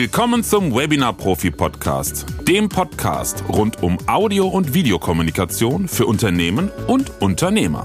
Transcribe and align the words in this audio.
Willkommen 0.00 0.44
zum 0.44 0.76
Webinar 0.76 1.12
Profi 1.12 1.50
Podcast, 1.50 2.24
dem 2.46 2.68
Podcast 2.68 3.42
rund 3.48 3.82
um 3.82 3.98
Audio- 4.06 4.46
und 4.46 4.72
Videokommunikation 4.72 5.88
für 5.88 6.06
Unternehmen 6.06 6.70
und 6.86 7.20
Unternehmer. 7.20 7.82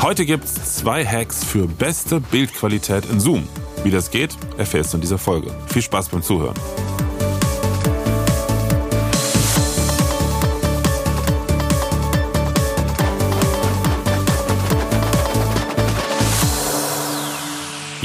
Heute 0.00 0.26
gibt 0.26 0.44
es 0.44 0.76
zwei 0.76 1.04
Hacks 1.04 1.42
für 1.42 1.66
beste 1.66 2.20
Bildqualität 2.20 3.04
in 3.06 3.18
Zoom. 3.18 3.48
Wie 3.82 3.90
das 3.90 4.12
geht, 4.12 4.36
erfährst 4.58 4.92
du 4.92 4.98
in 4.98 5.00
dieser 5.00 5.18
Folge. 5.18 5.52
Viel 5.66 5.82
Spaß 5.82 6.10
beim 6.10 6.22
Zuhören. 6.22 6.54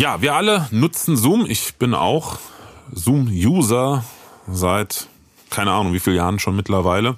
Ja, 0.01 0.19
wir 0.19 0.33
alle 0.33 0.67
nutzen 0.71 1.15
Zoom. 1.15 1.45
Ich 1.45 1.75
bin 1.75 1.93
auch 1.93 2.39
Zoom-User 2.91 4.03
seit 4.47 5.07
keine 5.51 5.73
Ahnung 5.73 5.93
wie 5.93 5.99
vielen 5.99 6.15
Jahren 6.15 6.39
schon 6.39 6.55
mittlerweile. 6.55 7.17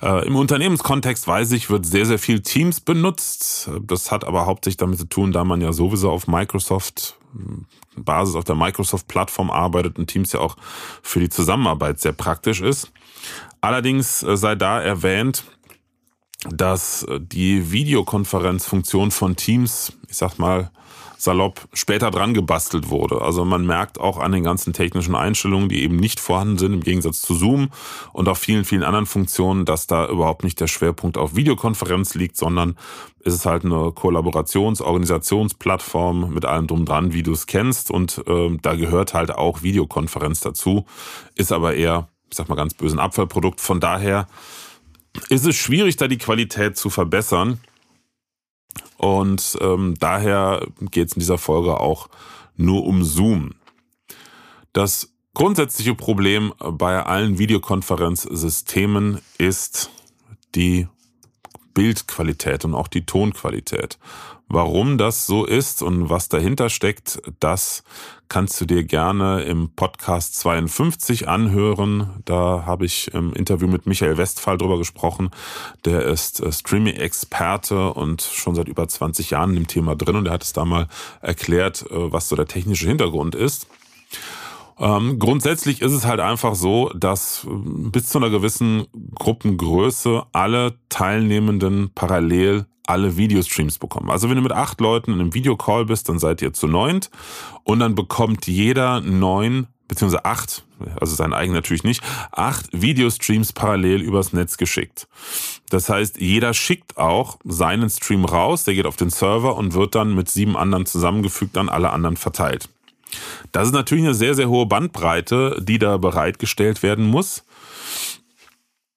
Äh, 0.00 0.24
Im 0.24 0.36
Unternehmenskontext 0.36 1.26
weiß 1.26 1.50
ich, 1.50 1.68
wird 1.68 1.84
sehr, 1.84 2.06
sehr 2.06 2.20
viel 2.20 2.42
Teams 2.42 2.78
benutzt. 2.80 3.68
Das 3.80 4.12
hat 4.12 4.24
aber 4.24 4.46
hauptsächlich 4.46 4.76
damit 4.76 5.00
zu 5.00 5.06
tun, 5.08 5.32
da 5.32 5.42
man 5.42 5.60
ja 5.60 5.72
sowieso 5.72 6.12
auf 6.12 6.28
Microsoft 6.28 7.16
Basis 7.96 8.36
auf 8.36 8.44
der 8.44 8.54
Microsoft-Plattform 8.54 9.50
arbeitet 9.50 9.98
und 9.98 10.06
Teams 10.06 10.30
ja 10.30 10.38
auch 10.38 10.56
für 11.02 11.18
die 11.18 11.28
Zusammenarbeit 11.28 11.98
sehr 11.98 12.12
praktisch 12.12 12.60
ist. 12.60 12.92
Allerdings 13.60 14.22
äh, 14.22 14.36
sei 14.36 14.54
da 14.54 14.80
erwähnt, 14.80 15.42
dass 16.50 17.06
die 17.18 17.72
Videokonferenzfunktion 17.72 19.10
von 19.10 19.36
Teams, 19.36 19.92
ich 20.08 20.16
sag 20.16 20.38
mal, 20.38 20.70
salopp 21.18 21.66
später 21.72 22.10
dran 22.10 22.34
gebastelt 22.34 22.90
wurde. 22.90 23.22
Also 23.22 23.44
man 23.44 23.66
merkt 23.66 23.98
auch 23.98 24.18
an 24.18 24.32
den 24.32 24.44
ganzen 24.44 24.72
technischen 24.72 25.14
Einstellungen, 25.14 25.68
die 25.68 25.82
eben 25.82 25.96
nicht 25.96 26.20
vorhanden 26.20 26.58
sind, 26.58 26.72
im 26.72 26.82
Gegensatz 26.82 27.22
zu 27.22 27.34
Zoom 27.34 27.70
und 28.12 28.28
auch 28.28 28.36
vielen, 28.36 28.64
vielen 28.64 28.82
anderen 28.82 29.06
Funktionen, 29.06 29.64
dass 29.64 29.86
da 29.86 30.08
überhaupt 30.08 30.44
nicht 30.44 30.60
der 30.60 30.66
Schwerpunkt 30.66 31.18
auf 31.18 31.34
Videokonferenz 31.34 32.14
liegt, 32.14 32.36
sondern 32.36 32.76
ist 33.20 33.34
es 33.34 33.46
halt 33.46 33.64
eine 33.64 33.92
Kollaborations-, 33.92 34.82
Organisationsplattform 34.82 36.32
mit 36.32 36.44
allem 36.44 36.66
drum 36.66 36.84
dran, 36.84 37.12
wie 37.12 37.22
du 37.22 37.32
es 37.32 37.46
kennst. 37.46 37.90
Und 37.90 38.22
äh, 38.26 38.56
da 38.60 38.74
gehört 38.74 39.14
halt 39.14 39.32
auch 39.32 39.62
Videokonferenz 39.62 40.40
dazu, 40.40 40.84
ist 41.34 41.50
aber 41.50 41.74
eher, 41.74 42.08
ich 42.30 42.36
sag 42.36 42.48
mal 42.48 42.54
ganz 42.54 42.74
böse, 42.74 42.96
ein 42.96 43.00
Abfallprodukt. 43.00 43.60
Von 43.60 43.80
daher 43.80 44.28
ist 45.28 45.46
es 45.46 45.56
schwierig, 45.56 45.96
da 45.96 46.08
die 46.08 46.18
Qualität 46.18 46.76
zu 46.76 46.90
verbessern. 46.90 47.60
Und 48.96 49.58
ähm, 49.60 49.94
daher 49.98 50.66
geht 50.90 51.08
es 51.08 51.12
in 51.14 51.20
dieser 51.20 51.38
Folge 51.38 51.80
auch 51.80 52.08
nur 52.56 52.84
um 52.84 53.04
Zoom. 53.04 53.54
Das 54.72 55.12
grundsätzliche 55.34 55.94
Problem 55.94 56.52
bei 56.58 57.02
allen 57.02 57.38
Videokonferenzsystemen 57.38 59.20
ist 59.38 59.90
die 60.54 60.88
Bildqualität 61.74 62.64
und 62.64 62.74
auch 62.74 62.88
die 62.88 63.04
Tonqualität. 63.04 63.98
Warum 64.48 64.96
das 64.96 65.26
so 65.26 65.44
ist 65.44 65.82
und 65.82 66.08
was 66.08 66.28
dahinter 66.28 66.70
steckt, 66.70 67.20
das 67.40 67.82
kannst 68.28 68.60
du 68.60 68.64
dir 68.64 68.84
gerne 68.84 69.42
im 69.42 69.70
Podcast 69.70 70.36
52 70.36 71.26
anhören. 71.26 72.22
Da 72.24 72.62
habe 72.64 72.84
ich 72.86 73.12
im 73.12 73.32
Interview 73.32 73.66
mit 73.66 73.86
Michael 73.86 74.18
Westphal 74.18 74.56
drüber 74.56 74.78
gesprochen. 74.78 75.30
Der 75.84 76.04
ist 76.04 76.40
äh, 76.40 76.52
Streaming-Experte 76.52 77.92
und 77.92 78.22
schon 78.22 78.54
seit 78.54 78.68
über 78.68 78.86
20 78.86 79.30
Jahren 79.30 79.56
im 79.56 79.66
Thema 79.66 79.96
drin 79.96 80.14
und 80.14 80.26
er 80.26 80.34
hat 80.34 80.44
es 80.44 80.52
da 80.52 80.64
mal 80.64 80.86
erklärt, 81.22 81.82
äh, 81.90 82.12
was 82.12 82.28
so 82.28 82.36
der 82.36 82.46
technische 82.46 82.86
Hintergrund 82.86 83.34
ist. 83.34 83.66
Ähm, 84.78 85.18
grundsätzlich 85.18 85.80
ist 85.80 85.92
es 85.92 86.04
halt 86.04 86.20
einfach 86.20 86.54
so, 86.54 86.90
dass 86.94 87.44
äh, 87.44 87.48
bis 87.90 88.06
zu 88.06 88.18
einer 88.18 88.30
gewissen 88.30 88.86
Gruppengröße 89.14 90.24
alle 90.32 90.74
Teilnehmenden 90.88 91.90
parallel 91.94 92.66
alle 92.86 93.16
Videostreams 93.16 93.78
bekommen. 93.78 94.10
Also 94.10 94.28
wenn 94.28 94.36
du 94.36 94.42
mit 94.42 94.52
acht 94.52 94.80
Leuten 94.80 95.12
in 95.12 95.20
einem 95.20 95.34
Videocall 95.34 95.86
bist, 95.86 96.08
dann 96.08 96.18
seid 96.18 96.40
ihr 96.40 96.52
zu 96.52 96.68
neunt 96.68 97.10
und 97.64 97.80
dann 97.80 97.94
bekommt 97.96 98.46
jeder 98.46 99.00
neun 99.00 99.66
beziehungsweise 99.88 100.24
acht, 100.24 100.64
also 101.00 101.14
sein 101.14 101.32
eigen 101.32 101.52
natürlich 101.52 101.84
nicht, 101.84 102.02
acht 102.32 102.68
Videostreams 102.72 103.52
parallel 103.52 104.02
übers 104.02 104.32
Netz 104.32 104.56
geschickt. 104.56 105.06
Das 105.70 105.88
heißt, 105.88 106.20
jeder 106.20 106.54
schickt 106.54 106.96
auch 106.96 107.38
seinen 107.44 107.88
Stream 107.90 108.24
raus, 108.24 108.64
der 108.64 108.74
geht 108.74 108.86
auf 108.86 108.96
den 108.96 109.10
Server 109.10 109.56
und 109.56 109.74
wird 109.74 109.94
dann 109.94 110.14
mit 110.14 110.28
sieben 110.28 110.56
anderen 110.56 110.86
zusammengefügt 110.86 111.56
an 111.56 111.68
alle 111.68 111.90
anderen 111.90 112.16
verteilt. 112.16 112.68
Das 113.52 113.68
ist 113.68 113.74
natürlich 113.74 114.04
eine 114.04 114.14
sehr, 114.14 114.34
sehr 114.34 114.48
hohe 114.48 114.66
Bandbreite, 114.66 115.58
die 115.60 115.78
da 115.78 115.96
bereitgestellt 115.96 116.82
werden 116.82 117.06
muss. 117.06 117.44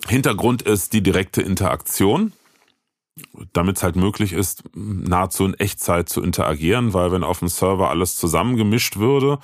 Hintergrund 0.07 0.61
ist 0.61 0.93
die 0.93 1.03
direkte 1.03 1.41
Interaktion 1.41 2.33
damit 3.53 3.77
es 3.77 3.83
halt 3.83 3.95
möglich 3.95 4.33
ist, 4.33 4.63
nahezu 4.73 5.45
in 5.45 5.53
Echtzeit 5.53 6.09
zu 6.09 6.21
interagieren, 6.21 6.93
weil 6.93 7.11
wenn 7.11 7.23
auf 7.23 7.39
dem 7.39 7.47
Server 7.47 7.89
alles 7.89 8.15
zusammengemischt 8.15 8.97
würde, 8.97 9.39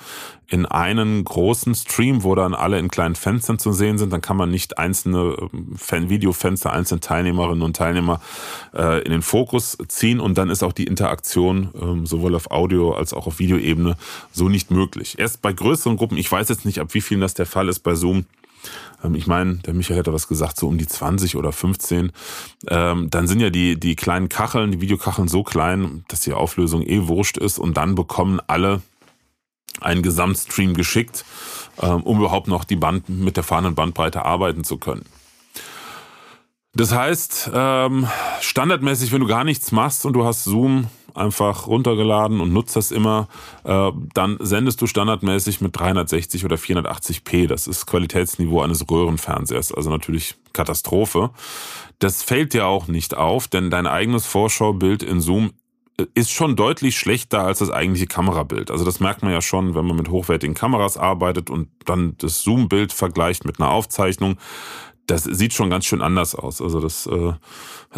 in 0.48 0.64
einen 0.64 1.24
großen 1.24 1.74
Stream, 1.74 2.22
wo 2.22 2.34
dann 2.34 2.54
alle 2.54 2.78
in 2.78 2.88
kleinen 2.88 3.16
Fenstern 3.16 3.58
zu 3.58 3.72
sehen 3.72 3.98
sind, 3.98 4.12
dann 4.12 4.20
kann 4.20 4.36
man 4.36 4.50
nicht 4.50 4.78
einzelne 4.78 5.36
Fan 5.76 6.08
Videofenster, 6.08 6.72
einzelne 6.72 7.00
Teilnehmerinnen 7.00 7.62
und 7.62 7.76
Teilnehmer 7.76 8.20
äh, 8.74 9.02
in 9.02 9.10
den 9.10 9.22
Fokus 9.22 9.76
ziehen 9.88 10.20
und 10.20 10.38
dann 10.38 10.50
ist 10.50 10.62
auch 10.62 10.72
die 10.72 10.84
Interaktion 10.84 11.70
ähm, 11.80 12.06
sowohl 12.06 12.34
auf 12.36 12.50
Audio 12.50 12.92
als 12.94 13.12
auch 13.12 13.26
auf 13.26 13.38
Videoebene 13.38 13.96
so 14.32 14.48
nicht 14.48 14.70
möglich. 14.70 15.18
Erst 15.18 15.42
bei 15.42 15.52
größeren 15.52 15.96
Gruppen, 15.96 16.16
ich 16.16 16.30
weiß 16.30 16.48
jetzt 16.48 16.64
nicht, 16.64 16.78
ab 16.78 16.94
wie 16.94 17.00
vielen 17.00 17.20
das 17.20 17.34
der 17.34 17.46
Fall 17.46 17.68
ist 17.68 17.80
bei 17.80 17.94
Zoom, 17.94 18.18
ähm, 18.18 18.26
ich 19.14 19.26
meine, 19.26 19.56
der 19.56 19.74
Michael 19.74 19.98
hätte 19.98 20.12
was 20.12 20.28
gesagt, 20.28 20.58
so 20.58 20.68
um 20.68 20.78
die 20.78 20.86
20 20.86 21.36
oder 21.36 21.52
15. 21.52 22.12
Ähm, 22.68 23.10
dann 23.10 23.26
sind 23.26 23.40
ja 23.40 23.50
die, 23.50 23.78
die 23.78 23.96
kleinen 23.96 24.28
Kacheln, 24.28 24.72
die 24.72 24.80
Videokacheln 24.80 25.28
so 25.28 25.42
klein, 25.42 26.04
dass 26.08 26.20
die 26.20 26.32
Auflösung 26.32 26.82
eh 26.82 27.06
wurscht 27.06 27.36
ist 27.36 27.58
und 27.58 27.76
dann 27.76 27.94
bekommen 27.94 28.40
alle 28.46 28.82
einen 29.80 30.02
Gesamtstream 30.02 30.74
geschickt, 30.74 31.24
ähm, 31.80 32.02
um 32.02 32.18
überhaupt 32.18 32.48
noch 32.48 32.64
die 32.64 32.76
Band 32.76 33.08
mit 33.08 33.36
der 33.36 33.44
fahrenden 33.44 33.74
Bandbreite 33.74 34.24
arbeiten 34.24 34.64
zu 34.64 34.78
können. 34.78 35.04
Das 36.76 36.92
heißt, 36.92 37.52
ähm, 37.54 38.06
standardmäßig, 38.42 39.10
wenn 39.10 39.22
du 39.22 39.26
gar 39.26 39.44
nichts 39.44 39.72
machst 39.72 40.04
und 40.04 40.12
du 40.12 40.26
hast 40.26 40.44
Zoom 40.44 40.88
einfach 41.14 41.66
runtergeladen 41.66 42.38
und 42.38 42.52
nutzt 42.52 42.76
das 42.76 42.90
immer, 42.90 43.28
äh, 43.64 43.90
dann 44.12 44.36
sendest 44.40 44.82
du 44.82 44.86
standardmäßig 44.86 45.62
mit 45.62 45.74
360 45.74 46.44
oder 46.44 46.56
480p. 46.56 47.46
Das 47.46 47.66
ist 47.66 47.86
Qualitätsniveau 47.86 48.60
eines 48.60 48.84
Röhrenfernsehers, 48.90 49.72
also 49.72 49.88
natürlich 49.88 50.34
Katastrophe. 50.52 51.30
Das 51.98 52.22
fällt 52.22 52.52
dir 52.52 52.66
auch 52.66 52.88
nicht 52.88 53.16
auf, 53.16 53.48
denn 53.48 53.70
dein 53.70 53.86
eigenes 53.86 54.26
Vorschaubild 54.26 55.02
in 55.02 55.22
Zoom 55.22 55.52
ist 56.12 56.30
schon 56.30 56.56
deutlich 56.56 56.98
schlechter 56.98 57.40
als 57.40 57.60
das 57.60 57.70
eigentliche 57.70 58.06
Kamerabild. 58.06 58.70
Also 58.70 58.84
das 58.84 59.00
merkt 59.00 59.22
man 59.22 59.32
ja 59.32 59.40
schon, 59.40 59.74
wenn 59.74 59.86
man 59.86 59.96
mit 59.96 60.10
hochwertigen 60.10 60.54
Kameras 60.54 60.98
arbeitet 60.98 61.48
und 61.48 61.68
dann 61.86 62.18
das 62.18 62.42
Zoom-Bild 62.42 62.92
vergleicht 62.92 63.46
mit 63.46 63.58
einer 63.58 63.70
Aufzeichnung 63.70 64.36
das 65.06 65.24
sieht 65.24 65.52
schon 65.52 65.70
ganz 65.70 65.84
schön 65.84 66.02
anders 66.02 66.34
aus. 66.34 66.60
Also 66.60 66.80
das 66.80 67.06
äh, 67.06 67.32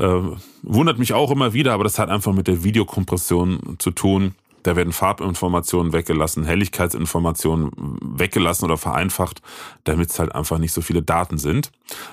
äh, 0.00 0.36
wundert 0.62 0.98
mich 0.98 1.12
auch 1.14 1.30
immer 1.30 1.52
wieder, 1.52 1.72
aber 1.72 1.84
das 1.84 1.98
hat 1.98 2.10
einfach 2.10 2.32
mit 2.32 2.46
der 2.46 2.64
Videokompression 2.64 3.76
zu 3.78 3.90
tun. 3.90 4.34
Da 4.64 4.76
werden 4.76 4.92
Farbinformationen 4.92 5.92
weggelassen, 5.92 6.44
Helligkeitsinformationen 6.44 7.70
weggelassen 8.02 8.64
oder 8.64 8.76
vereinfacht, 8.76 9.40
damit 9.84 10.10
es 10.10 10.18
halt 10.18 10.34
einfach 10.34 10.58
nicht 10.58 10.72
so 10.72 10.82
viele 10.82 11.00
Daten 11.00 11.38
sind. 11.38 11.70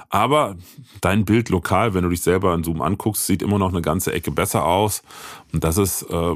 Aber 0.09 0.55
dein 1.01 1.25
Bild 1.25 1.49
lokal, 1.49 1.93
wenn 1.93 2.03
du 2.03 2.09
dich 2.09 2.21
selber 2.21 2.53
in 2.53 2.63
Zoom 2.63 2.81
anguckst, 2.81 3.25
sieht 3.25 3.41
immer 3.41 3.57
noch 3.57 3.69
eine 3.69 3.81
ganze 3.81 4.13
Ecke 4.13 4.31
besser 4.31 4.63
aus. 4.63 5.01
Und 5.51 5.63
das 5.63 5.77
ist, 5.77 6.03
äh, 6.03 6.35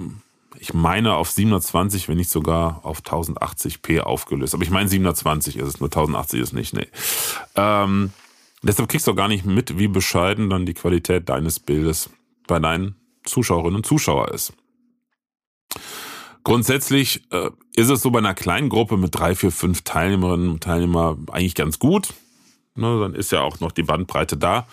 ich 0.58 0.74
meine, 0.74 1.14
auf 1.14 1.30
720, 1.30 2.10
wenn 2.10 2.18
nicht 2.18 2.32
sogar 2.32 2.82
auf 2.84 3.02
1080p 3.02 4.02
aufgelöst. 4.02 4.54
Aber 4.54 4.64
ich 4.64 4.72
meine, 4.72 4.90
720 4.90 5.58
ist 5.58 5.68
es, 5.68 5.80
nur 5.80 5.88
1080 5.88 6.42
ist 6.42 6.54
nicht, 6.54 6.74
nee. 6.74 6.88
Ähm, 7.56 8.12
Deshalb 8.64 8.90
kriegst 8.90 9.08
du 9.08 9.12
auch 9.12 9.16
gar 9.16 9.28
nicht 9.28 9.46
mit, 9.46 9.78
wie 9.78 9.88
bescheiden 9.88 10.50
dann 10.50 10.66
die 10.66 10.74
Qualität 10.74 11.30
deines 11.30 11.60
Bildes 11.60 12.10
bei 12.48 12.60
deinen 12.60 12.96
Zuschauerinnen 13.24 13.78
und 13.78 13.86
Zuschauern 13.86 14.34
ist. 14.34 14.54
Grundsätzlich 16.44 17.24
äh, 17.32 17.50
ist 17.76 17.90
es 17.90 18.02
so 18.02 18.12
bei 18.12 18.20
einer 18.20 18.34
kleinen 18.34 18.70
Gruppe 18.70 18.98
mit 18.98 19.16
drei, 19.16 19.36
vier, 19.36 19.52
fünf 19.52 19.84
Teilnehmerinnen 19.84 20.50
und 20.50 20.64
Teilnehmern 20.64 21.26
eigentlich 21.32 21.56
ganz 21.56 21.80
gut. 21.80 22.14
Ne, 22.76 23.00
dann 23.00 23.14
ist 23.14 23.32
ja 23.32 23.42
auch 23.42 23.60
noch 23.60 23.72
die 23.72 23.84
Bandbreite 23.84 24.38
da. 24.38 24.68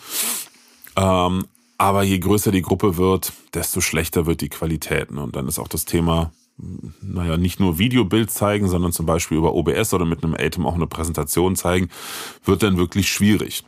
Ähm, 0.97 1.47
aber 1.79 2.03
je 2.03 2.19
größer 2.19 2.53
die 2.53 2.63
Gruppe 2.63 2.97
wird, 2.97 3.33
desto 3.53 3.81
schlechter 3.81 4.27
wird 4.27 4.41
die 4.41 4.49
Qualität. 4.49 5.11
Ne? 5.11 5.23
Und 5.23 5.37
dann 5.37 5.49
ist 5.49 5.59
auch 5.59 5.69
das 5.69 5.85
Thema 5.85 6.33
naja, 7.03 7.37
nicht 7.37 7.61
nur 7.61 7.79
Videobild 7.79 8.31
zeigen, 8.31 8.69
sondern 8.69 8.93
zum 8.93 9.07
Beispiel 9.07 9.37
über 9.37 9.55
OBS 9.55 9.93
oder 9.93 10.07
mit 10.07 10.25
einem 10.25 10.35
Atem 10.35 10.65
auch 10.67 10.75
eine 10.75 10.87
Präsentation 10.87 11.55
zeigen, 11.57 11.89
wird 12.45 12.63
dann 12.63 12.79
wirklich 12.79 13.09
schwierig. 13.11 13.65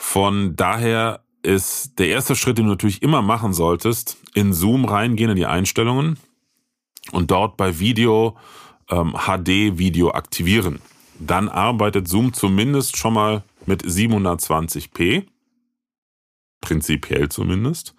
Von 0.00 0.54
daher 0.54 1.24
ist 1.42 1.98
der 1.98 2.08
erste 2.08 2.36
Schritt, 2.36 2.56
den 2.56 2.66
du 2.66 2.70
natürlich 2.70 3.02
immer 3.02 3.20
machen 3.20 3.52
solltest, 3.52 4.16
in 4.32 4.52
Zoom 4.52 4.84
reingehen 4.84 5.30
in 5.30 5.36
die 5.36 5.44
Einstellungen 5.44 6.18
und 7.10 7.32
dort 7.32 7.56
bei 7.56 7.80
Video 7.80 8.36
ähm, 8.88 9.14
HD-Video 9.14 10.12
aktivieren. 10.12 10.80
Dann 11.18 11.48
arbeitet 11.48 12.06
Zoom 12.06 12.32
zumindest 12.32 12.96
schon 12.96 13.14
mal 13.14 13.42
mit 13.66 13.82
720p. 13.84 15.26
Prinzipiell 16.60 17.28
zumindest. 17.28 17.94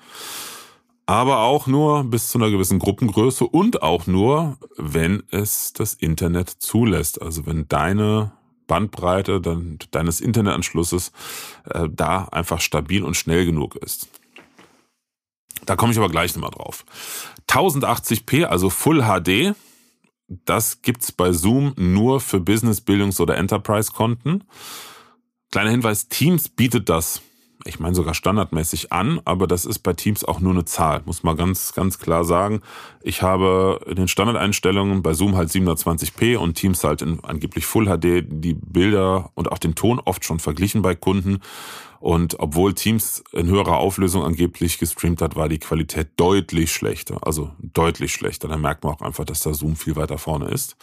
Aber 1.06 1.40
auch 1.40 1.68
nur 1.68 2.06
bis 2.06 2.30
zu 2.30 2.38
einer 2.38 2.50
gewissen 2.50 2.80
Gruppengröße 2.80 3.46
und 3.46 3.84
auch 3.84 4.08
nur, 4.08 4.58
wenn 4.78 5.24
es 5.32 5.74
das 5.74 5.96
Internet 5.96 6.50
zulässt. 6.50 7.22
Also 7.22 7.46
wenn 7.46 7.68
deine 7.68 8.32
Bandbreite 8.70 9.42
deines 9.92 10.22
Internetanschlusses 10.22 11.12
äh, 11.70 11.90
da 11.92 12.30
einfach 12.32 12.62
stabil 12.62 13.04
und 13.04 13.18
schnell 13.18 13.46
genug 13.46 13.76
ist. 13.76 14.08
Da 15.66 15.76
komme 15.76 15.92
ich 15.92 15.98
aber 15.98 16.08
gleich 16.08 16.34
nochmal 16.36 16.52
drauf. 16.52 16.86
1080p, 17.50 18.46
also 18.46 18.70
Full 18.70 19.04
HD, 19.04 19.56
das 20.30 20.82
gibt's 20.82 21.12
bei 21.12 21.34
Zoom 21.34 21.74
nur 21.76 22.22
für 22.22 22.40
Business, 22.40 22.80
Bildungs- 22.80 23.20
oder 23.20 23.36
Enterprise-Konten. 23.36 24.46
Kleiner 25.52 25.72
Hinweis, 25.72 26.08
Teams 26.08 26.48
bietet 26.48 26.88
das 26.88 27.22
ich 27.66 27.80
meine 27.80 27.96
sogar 27.96 28.14
standardmäßig 28.14 28.94
an, 28.94 29.20
aber 29.26 29.46
das 29.46 29.66
ist 29.66 29.80
bei 29.80 29.94
Teams 29.94 30.24
auch 30.24 30.40
nur 30.40 30.54
eine 30.54 30.66
Zahl, 30.66 31.02
muss 31.06 31.24
man 31.24 31.36
ganz, 31.36 31.74
ganz 31.74 32.00
klar 32.00 32.24
sagen. 32.24 32.62
Ich 33.02 33.22
habe 33.22 33.82
in 33.86 33.96
den 33.96 34.08
Standardeinstellungen 34.08 35.04
bei 35.04 35.14
Zoom 35.14 35.36
halt 35.36 35.50
720p 35.50 36.38
und 36.38 36.54
Teams 36.54 36.84
halt 36.84 37.02
in 37.02 37.22
angeblich 37.24 37.66
Full 37.66 37.86
HD 37.86 38.24
die 38.28 38.54
Bilder 38.54 39.32
und 39.36 39.52
auch 39.52 39.58
den 39.58 39.76
Ton 39.76 40.00
oft 40.00 40.24
schon 40.24 40.40
verglichen 40.40 40.82
bei 40.82 40.96
Kunden. 40.96 41.40
Und 42.00 42.40
obwohl 42.40 42.74
Teams 42.74 43.24
in 43.34 43.48
höherer 43.48 43.78
Auflösung 43.78 44.24
angeblich 44.24 44.78
gestreamt 44.78 45.22
hat, 45.22 45.36
war 45.36 45.50
die 45.50 45.60
Qualität 45.60 46.12
deutlich 46.16 46.72
schlechter. 46.72 47.18
Also 47.22 47.52
deutlich 47.60 48.14
schlechter. 48.14 48.48
Da 48.48 48.56
merkt 48.56 48.86
man 48.86 48.94
auch 48.94 49.02
einfach, 49.02 49.26
dass 49.26 49.42
da 49.42 49.54
Zoom 49.54 49.76
viel 49.76 49.98
weiter 49.98 50.18
vorne 50.18 50.48
ist. 50.48 50.78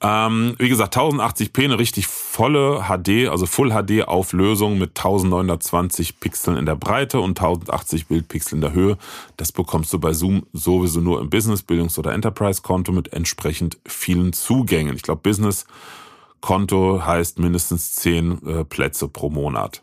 Ähm, 0.00 0.54
wie 0.58 0.68
gesagt, 0.68 0.96
1080p, 0.96 1.64
eine 1.64 1.78
richtig 1.78 2.06
volle 2.06 2.84
HD, 2.84 3.28
also 3.28 3.46
Full 3.46 3.70
HD 3.70 4.06
Auflösung 4.06 4.78
mit 4.78 4.90
1920 4.90 6.20
Pixeln 6.20 6.56
in 6.56 6.66
der 6.66 6.76
Breite 6.76 7.18
und 7.18 7.30
1080 7.40 8.06
Bildpixel 8.06 8.56
in 8.56 8.60
der 8.60 8.72
Höhe. 8.72 8.96
Das 9.36 9.50
bekommst 9.50 9.92
du 9.92 9.98
bei 9.98 10.12
Zoom 10.12 10.46
sowieso 10.52 11.00
nur 11.00 11.20
im 11.20 11.30
Business, 11.30 11.62
Bildungs- 11.62 11.98
oder 11.98 12.12
Enterprise-Konto 12.12 12.92
mit 12.92 13.12
entsprechend 13.12 13.78
vielen 13.86 14.32
Zugängen. 14.32 14.94
Ich 14.94 15.02
glaube, 15.02 15.22
Business-Konto 15.22 17.02
heißt 17.04 17.40
mindestens 17.40 17.94
10 17.94 18.46
äh, 18.46 18.64
Plätze 18.64 19.08
pro 19.08 19.30
Monat. 19.30 19.82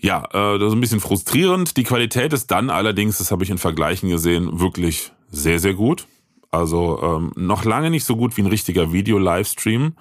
Ja, 0.00 0.24
äh, 0.32 0.58
das 0.58 0.68
ist 0.68 0.74
ein 0.74 0.80
bisschen 0.80 1.00
frustrierend. 1.00 1.76
Die 1.76 1.84
Qualität 1.84 2.32
ist 2.32 2.50
dann 2.50 2.68
allerdings, 2.68 3.18
das 3.18 3.30
habe 3.30 3.44
ich 3.44 3.50
in 3.50 3.58
Vergleichen 3.58 4.08
gesehen, 4.08 4.58
wirklich 4.58 5.12
sehr, 5.30 5.60
sehr 5.60 5.74
gut. 5.74 6.08
Also 6.52 7.00
ähm, 7.02 7.32
noch 7.34 7.64
lange 7.64 7.90
nicht 7.90 8.04
so 8.04 8.14
gut 8.14 8.36
wie 8.36 8.42
ein 8.42 8.46
richtiger 8.46 8.92
Video-Livestream, 8.92 9.94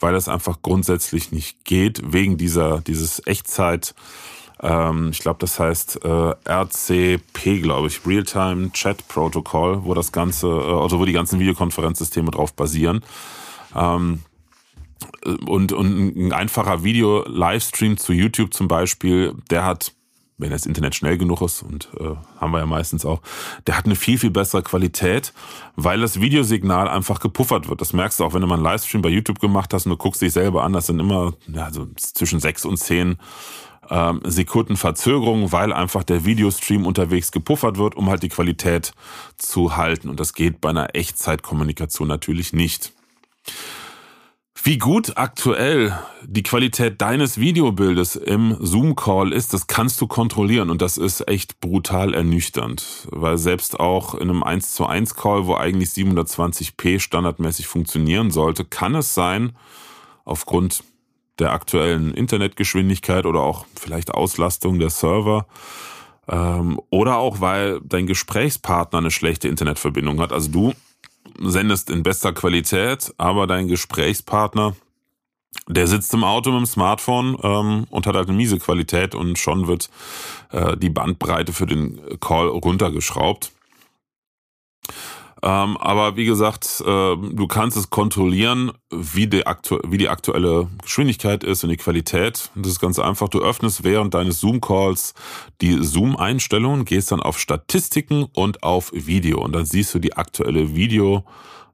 weil 0.00 0.12
das 0.12 0.28
einfach 0.28 0.60
grundsätzlich 0.60 1.32
nicht 1.32 1.64
geht, 1.64 2.12
wegen 2.12 2.36
dieser, 2.36 2.82
dieses 2.82 3.26
Echtzeit, 3.26 3.94
ähm, 4.62 5.08
ich 5.12 5.20
glaube, 5.20 5.38
das 5.40 5.58
heißt 5.58 6.04
äh, 6.04 6.34
RCP, 6.46 7.62
glaube 7.62 7.88
ich, 7.88 8.06
Real-Time 8.06 8.70
Chat 8.72 9.08
Protocol, 9.08 9.84
wo 9.84 9.94
das 9.94 10.12
Ganze, 10.12 10.48
äh, 10.48 10.80
also 10.82 11.00
wo 11.00 11.06
die 11.06 11.14
ganzen 11.14 11.40
Videokonferenzsysteme 11.40 12.30
drauf 12.30 12.52
basieren. 12.52 13.02
Ähm, 13.74 14.20
und, 15.46 15.72
und 15.72 16.16
ein 16.16 16.32
einfacher 16.34 16.84
Video-Livestream 16.84 17.96
zu 17.96 18.12
YouTube 18.12 18.52
zum 18.52 18.68
Beispiel, 18.68 19.34
der 19.50 19.64
hat 19.64 19.92
wenn 20.36 20.50
das 20.50 20.66
Internet 20.66 20.94
schnell 20.94 21.16
genug 21.16 21.42
ist, 21.42 21.62
und 21.62 21.88
äh, 22.00 22.14
haben 22.40 22.52
wir 22.52 22.58
ja 22.58 22.66
meistens 22.66 23.04
auch, 23.04 23.20
der 23.66 23.78
hat 23.78 23.86
eine 23.86 23.94
viel, 23.94 24.18
viel 24.18 24.30
bessere 24.30 24.62
Qualität, 24.62 25.32
weil 25.76 26.00
das 26.00 26.20
Videosignal 26.20 26.88
einfach 26.88 27.20
gepuffert 27.20 27.68
wird. 27.68 27.80
Das 27.80 27.92
merkst 27.92 28.20
du 28.20 28.24
auch, 28.24 28.34
wenn 28.34 28.40
du 28.40 28.46
mal 28.46 28.54
einen 28.54 28.64
Livestream 28.64 29.02
bei 29.02 29.10
YouTube 29.10 29.38
gemacht 29.38 29.72
hast 29.72 29.86
und 29.86 29.90
du 29.90 29.96
guckst 29.96 30.22
dich 30.22 30.32
selber 30.32 30.64
an, 30.64 30.72
das 30.72 30.86
sind 30.86 30.98
immer 30.98 31.34
ja, 31.46 31.70
so 31.72 31.86
zwischen 31.96 32.40
sechs 32.40 32.64
und 32.64 32.78
zehn 32.78 33.16
ähm, 33.90 34.20
Sekunden 34.24 34.76
Verzögerung, 34.76 35.52
weil 35.52 35.72
einfach 35.72 36.02
der 36.02 36.24
Videostream 36.24 36.86
unterwegs 36.86 37.30
gepuffert 37.32 37.78
wird, 37.78 37.96
um 37.96 38.08
halt 38.08 38.22
die 38.22 38.28
Qualität 38.28 38.92
zu 39.36 39.76
halten. 39.76 40.08
Und 40.08 40.20
das 40.20 40.32
geht 40.32 40.60
bei 40.60 40.70
einer 40.70 40.94
Echtzeitkommunikation 40.94 42.08
natürlich 42.08 42.52
nicht. 42.52 42.92
Wie 44.66 44.78
gut 44.78 45.18
aktuell 45.18 45.94
die 46.22 46.42
Qualität 46.42 47.02
deines 47.02 47.38
Videobildes 47.38 48.16
im 48.16 48.56
Zoom-Call 48.58 49.30
ist, 49.30 49.52
das 49.52 49.66
kannst 49.66 50.00
du 50.00 50.06
kontrollieren 50.06 50.70
und 50.70 50.80
das 50.80 50.96
ist 50.96 51.28
echt 51.28 51.60
brutal 51.60 52.14
ernüchternd, 52.14 53.06
weil 53.10 53.36
selbst 53.36 53.78
auch 53.78 54.14
in 54.14 54.30
einem 54.30 54.42
1 54.42 54.72
zu 54.72 54.86
1 54.86 55.16
Call, 55.16 55.46
wo 55.46 55.54
eigentlich 55.54 55.90
720p 55.90 56.98
standardmäßig 56.98 57.66
funktionieren 57.66 58.30
sollte, 58.30 58.64
kann 58.64 58.94
es 58.94 59.12
sein, 59.12 59.54
aufgrund 60.24 60.82
der 61.38 61.52
aktuellen 61.52 62.14
Internetgeschwindigkeit 62.14 63.26
oder 63.26 63.40
auch 63.40 63.66
vielleicht 63.78 64.12
Auslastung 64.12 64.78
der 64.78 64.88
Server, 64.88 65.46
ähm, 66.26 66.80
oder 66.88 67.18
auch 67.18 67.42
weil 67.42 67.82
dein 67.84 68.06
Gesprächspartner 68.06 69.00
eine 69.00 69.10
schlechte 69.10 69.46
Internetverbindung 69.46 70.22
hat. 70.22 70.32
Also 70.32 70.50
du 70.50 70.72
sendest 71.40 71.90
in 71.90 72.02
bester 72.02 72.32
Qualität, 72.32 73.12
aber 73.18 73.46
dein 73.46 73.68
Gesprächspartner, 73.68 74.74
der 75.68 75.86
sitzt 75.86 76.12
im 76.14 76.24
Auto 76.24 76.50
mit 76.50 76.60
dem 76.60 76.66
Smartphone 76.66 77.36
ähm, 77.42 77.86
und 77.90 78.06
hat 78.06 78.16
halt 78.16 78.28
eine 78.28 78.36
miese 78.36 78.58
Qualität 78.58 79.14
und 79.14 79.38
schon 79.38 79.66
wird 79.66 79.90
äh, 80.50 80.76
die 80.76 80.90
Bandbreite 80.90 81.52
für 81.52 81.66
den 81.66 82.00
Call 82.20 82.48
runtergeschraubt. 82.48 83.52
Ähm, 85.44 85.76
aber 85.76 86.16
wie 86.16 86.24
gesagt, 86.24 86.82
äh, 86.86 87.16
du 87.16 87.46
kannst 87.46 87.76
es 87.76 87.90
kontrollieren, 87.90 88.72
wie 88.90 89.26
die, 89.26 89.44
wie 89.86 89.98
die 89.98 90.08
aktuelle 90.08 90.68
Geschwindigkeit 90.82 91.44
ist 91.44 91.62
und 91.62 91.68
die 91.68 91.76
Qualität. 91.76 92.50
Das 92.54 92.68
ist 92.68 92.80
ganz 92.80 92.98
einfach. 92.98 93.28
Du 93.28 93.40
öffnest 93.40 93.84
während 93.84 94.14
deines 94.14 94.40
Zoom-Calls 94.40 95.12
die 95.60 95.84
Zoom-Einstellungen, 95.84 96.86
gehst 96.86 97.12
dann 97.12 97.20
auf 97.20 97.38
Statistiken 97.38 98.24
und 98.32 98.62
auf 98.62 98.90
Video 98.94 99.42
und 99.44 99.52
dann 99.52 99.66
siehst 99.66 99.94
du 99.94 99.98
die 99.98 100.16
aktuelle 100.16 100.74
Video. 100.74 101.24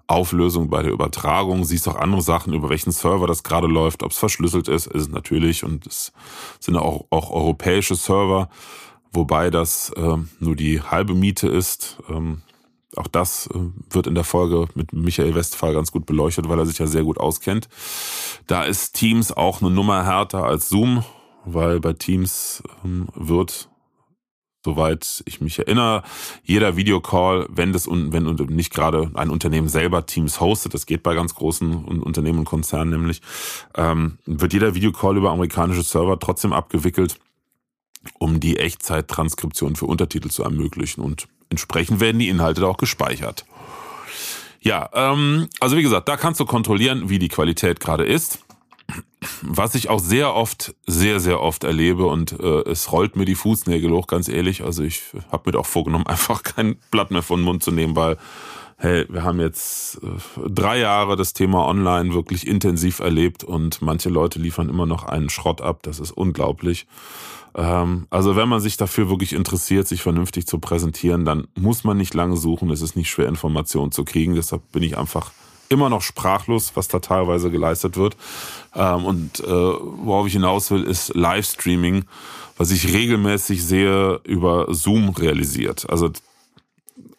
Auflösung 0.08 0.68
bei 0.68 0.82
der 0.82 0.90
Übertragung, 0.90 1.62
siehst 1.62 1.86
auch 1.86 1.94
andere 1.94 2.20
Sachen, 2.20 2.52
über 2.52 2.68
welchen 2.68 2.90
Server 2.90 3.28
das 3.28 3.44
gerade 3.44 3.68
läuft, 3.68 4.02
ob 4.02 4.10
es 4.10 4.18
verschlüsselt 4.18 4.66
ist, 4.66 4.88
ist 4.88 5.02
es 5.02 5.08
natürlich 5.08 5.62
und 5.62 5.86
es 5.86 6.12
sind 6.58 6.76
auch, 6.76 7.04
auch 7.10 7.30
europäische 7.30 7.94
Server, 7.94 8.48
wobei 9.12 9.50
das 9.50 9.90
äh, 9.90 10.16
nur 10.40 10.56
die 10.56 10.82
halbe 10.82 11.14
Miete 11.14 11.46
ist. 11.46 11.98
Ähm, 12.08 12.42
auch 12.96 13.06
das 13.06 13.48
äh, 13.48 13.58
wird 13.90 14.06
in 14.06 14.14
der 14.14 14.24
Folge 14.24 14.66
mit 14.74 14.92
Michael 14.92 15.34
Westphal 15.34 15.74
ganz 15.74 15.92
gut 15.92 16.06
beleuchtet, 16.06 16.48
weil 16.48 16.58
er 16.58 16.66
sich 16.66 16.78
ja 16.78 16.86
sehr 16.86 17.04
gut 17.04 17.18
auskennt. 17.18 17.68
Da 18.46 18.64
ist 18.64 18.94
Teams 18.94 19.32
auch 19.32 19.60
eine 19.60 19.70
Nummer 19.70 20.04
härter 20.04 20.44
als 20.44 20.68
Zoom, 20.68 21.04
weil 21.44 21.80
bei 21.80 21.92
Teams 21.92 22.62
ähm, 22.84 23.08
wird, 23.14 23.68
soweit 24.64 25.22
ich 25.26 25.40
mich 25.40 25.58
erinnere, 25.58 26.02
jeder 26.42 26.76
Videocall, 26.76 27.46
wenn 27.48 27.72
das 27.72 27.86
und 27.86 28.12
wenn 28.12 28.24
nicht 28.54 28.74
gerade 28.74 29.10
ein 29.14 29.30
Unternehmen 29.30 29.68
selber 29.68 30.06
Teams 30.06 30.40
hostet, 30.40 30.74
das 30.74 30.86
geht 30.86 31.02
bei 31.02 31.14
ganz 31.14 31.34
großen 31.34 31.84
Unternehmen 31.84 32.40
und 32.40 32.44
Konzernen 32.44 32.90
nämlich, 32.90 33.22
ähm, 33.76 34.18
wird 34.26 34.52
jeder 34.52 34.74
Videocall 34.74 35.16
über 35.16 35.30
amerikanische 35.30 35.82
Server 35.82 36.18
trotzdem 36.18 36.52
abgewickelt, 36.52 37.18
um 38.18 38.40
die 38.40 38.58
Echtzeit-Transkription 38.58 39.76
für 39.76 39.86
Untertitel 39.86 40.28
zu 40.28 40.42
ermöglichen 40.42 41.02
und 41.02 41.28
entsprechend 41.50 42.00
werden 42.00 42.18
die 42.18 42.28
Inhalte 42.28 42.62
da 42.62 42.68
auch 42.68 42.76
gespeichert. 42.76 43.44
Ja, 44.60 44.90
ähm, 44.92 45.48
also 45.58 45.76
wie 45.76 45.82
gesagt, 45.82 46.08
da 46.08 46.16
kannst 46.16 46.40
du 46.40 46.44
kontrollieren, 46.44 47.08
wie 47.08 47.18
die 47.18 47.28
Qualität 47.28 47.80
gerade 47.80 48.04
ist. 48.04 48.40
Was 49.42 49.74
ich 49.74 49.88
auch 49.88 50.00
sehr 50.00 50.34
oft, 50.34 50.74
sehr, 50.86 51.20
sehr 51.20 51.40
oft 51.40 51.64
erlebe 51.64 52.06
und 52.06 52.38
äh, 52.40 52.68
es 52.68 52.90
rollt 52.90 53.16
mir 53.16 53.24
die 53.24 53.34
Fußnägel 53.34 53.90
hoch, 53.90 54.06
ganz 54.06 54.28
ehrlich. 54.28 54.62
Also 54.62 54.82
ich 54.82 55.02
habe 55.30 55.50
mir 55.50 55.58
auch 55.58 55.66
vorgenommen, 55.66 56.06
einfach 56.08 56.42
kein 56.42 56.76
Blatt 56.90 57.10
mehr 57.10 57.22
von 57.22 57.40
den 57.40 57.44
Mund 57.44 57.62
zu 57.62 57.70
nehmen, 57.70 57.96
weil 57.96 58.16
hey, 58.80 59.04
wir 59.10 59.24
haben 59.24 59.40
jetzt 59.40 60.00
äh, 60.02 60.48
drei 60.48 60.78
Jahre 60.78 61.14
das 61.16 61.34
Thema 61.34 61.66
Online 61.66 62.14
wirklich 62.14 62.46
intensiv 62.46 63.00
erlebt 63.00 63.44
und 63.44 63.82
manche 63.82 64.08
Leute 64.08 64.38
liefern 64.38 64.70
immer 64.70 64.86
noch 64.86 65.04
einen 65.04 65.28
Schrott 65.28 65.60
ab. 65.60 65.80
Das 65.82 66.00
ist 66.00 66.12
unglaublich. 66.12 66.86
Ähm, 67.54 68.06
also 68.08 68.36
wenn 68.36 68.48
man 68.48 68.60
sich 68.60 68.78
dafür 68.78 69.10
wirklich 69.10 69.34
interessiert, 69.34 69.86
sich 69.86 70.00
vernünftig 70.00 70.46
zu 70.46 70.58
präsentieren, 70.58 71.26
dann 71.26 71.46
muss 71.54 71.84
man 71.84 71.98
nicht 71.98 72.14
lange 72.14 72.38
suchen. 72.38 72.70
Es 72.70 72.80
ist 72.80 72.96
nicht 72.96 73.10
schwer, 73.10 73.28
Informationen 73.28 73.92
zu 73.92 74.02
kriegen. 74.04 74.34
Deshalb 74.34 74.72
bin 74.72 74.82
ich 74.82 74.96
einfach 74.96 75.30
immer 75.68 75.90
noch 75.90 76.00
sprachlos, 76.00 76.72
was 76.74 76.88
da 76.88 77.00
teilweise 77.00 77.50
geleistet 77.50 77.98
wird. 77.98 78.16
Ähm, 78.74 79.04
und 79.04 79.40
äh, 79.40 79.46
worauf 79.46 80.26
ich 80.26 80.32
hinaus 80.32 80.70
will, 80.70 80.84
ist 80.84 81.14
Livestreaming, 81.14 82.06
was 82.56 82.70
ich 82.70 82.94
regelmäßig 82.94 83.62
sehe 83.62 84.20
über 84.24 84.72
Zoom 84.72 85.10
realisiert. 85.10 85.88
Also 85.90 86.10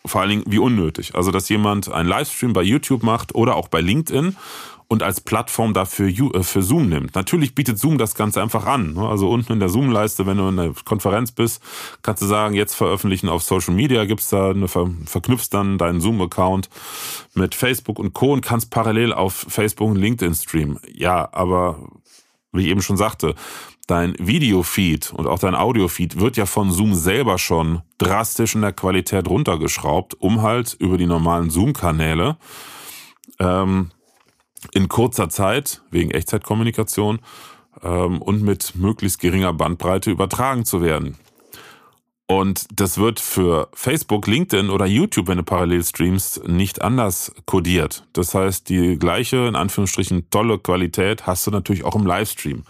vor 0.06 0.22
allen 0.22 0.30
Dingen 0.30 0.44
wie 0.48 0.60
unnötig. 0.60 1.16
Also 1.16 1.32
dass 1.32 1.50
jemand 1.50 1.92
einen 1.92 2.10
Livestream 2.10 2.54
bei 2.54 2.64
YouTube 2.64 3.04
macht 3.04 3.36
oder 3.36 3.56
auch 3.56 3.68
bei 3.68 3.82
LinkedIn 3.82 4.36
und 4.92 5.04
als 5.04 5.22
Plattform 5.22 5.74
dafür 5.74 6.10
äh, 6.10 6.44
für 6.44 6.62
Zoom 6.62 6.90
nimmt. 6.90 7.16
Natürlich 7.16 7.56
bietet 7.56 7.80
Zoom 7.80 7.98
das 7.98 8.14
Ganze 8.14 8.42
einfach 8.42 8.66
an. 8.66 8.94
Ne? 8.94 9.08
Also 9.08 9.30
unten 9.30 9.54
in 9.54 9.62
der 9.62 9.70
Zoom-Leiste, 9.70 10.26
wenn 10.26 10.36
du 10.36 10.50
in 10.50 10.58
der 10.58 10.74
Konferenz 10.84 11.32
bist, 11.32 11.64
kannst 12.02 12.22
du 12.22 12.26
sagen, 12.26 12.56
jetzt 12.56 12.76
veröffentlichen 12.76 13.30
auf 13.30 13.42
Social 13.42 13.74
Media, 13.74 14.04
gibt's 14.04 14.28
da 14.28 14.50
eine, 14.50 14.68
verknüpfst 14.68 15.48
dann 15.52 15.78
deinen 15.78 16.02
Zoom-Account 16.02 16.70
mit 17.36 17.56
Facebook 17.56 18.00
und 18.00 18.14
Co. 18.14 18.34
und 18.34 18.42
kannst 18.42 18.70
parallel 18.70 19.14
auf 19.14 19.46
Facebook 19.48 19.92
und 19.92 19.96
LinkedIn 19.96 20.36
streamen. 20.36 20.78
Ja, 20.94 21.30
aber 21.32 21.80
wie 22.52 22.64
ich 22.64 22.68
eben 22.68 22.82
schon 22.82 22.98
sagte, 22.98 23.36
dein 23.88 24.16
Videofeed 24.18 25.12
und 25.14 25.28
auch 25.28 25.40
dein 25.40 25.56
Audiofeed 25.56 26.20
wird 26.20 26.38
ja 26.38 26.46
von 26.46 26.72
Zoom 26.72 26.94
selber 26.94 27.38
schon 27.38 27.82
drastisch 27.98 28.56
in 28.56 28.62
der 28.62 28.74
Qualität 28.74 29.28
runtergeschraubt, 29.28 30.16
um 30.20 30.42
halt 30.42 30.76
über 30.80 30.98
die 30.98 31.06
normalen 31.06 31.50
Zoom-Kanäle 31.50 32.38
ähm, 33.40 33.92
in 34.72 34.88
kurzer 34.88 35.30
Zeit, 35.30 35.82
wegen 35.90 36.12
Echtzeitkommunikation 36.12 37.20
ähm, 37.84 38.22
und 38.22 38.44
mit 38.44 38.76
möglichst 38.76 39.20
geringer 39.20 39.54
Bandbreite 39.54 40.12
übertragen 40.12 40.66
zu 40.66 40.82
werden. 40.82 41.18
Und 42.28 42.68
das 42.80 42.98
wird 42.98 43.20
für 43.20 43.68
Facebook, 43.74 44.26
LinkedIn 44.26 44.70
oder 44.70 44.86
YouTube, 44.86 45.28
wenn 45.28 45.40
du 45.40 45.44
parallel 45.44 45.84
streamst, 45.84 46.48
nicht 46.48 46.82
anders 46.82 47.34
kodiert. 47.46 48.08
Das 48.14 48.34
heißt, 48.34 48.70
die 48.70 48.98
gleiche, 48.98 49.48
in 49.48 49.58
Anführungsstrichen, 49.58 50.30
tolle 50.30 50.58
Qualität 50.58 51.28
hast 51.28 51.46
du 51.46 51.52
natürlich 51.52 51.84
auch 51.84 51.96
im 51.96 52.06
Livestream. 52.06 52.64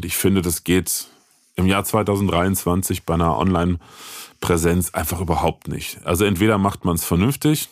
Und 0.00 0.06
ich 0.06 0.16
finde, 0.16 0.40
das 0.40 0.64
geht 0.64 1.08
im 1.56 1.66
Jahr 1.66 1.84
2023 1.84 3.04
bei 3.04 3.12
einer 3.12 3.36
Online-Präsenz 3.36 4.94
einfach 4.94 5.20
überhaupt 5.20 5.68
nicht. 5.68 5.98
Also 6.06 6.24
entweder 6.24 6.56
macht 6.56 6.86
man 6.86 6.94
es 6.94 7.04
vernünftig 7.04 7.68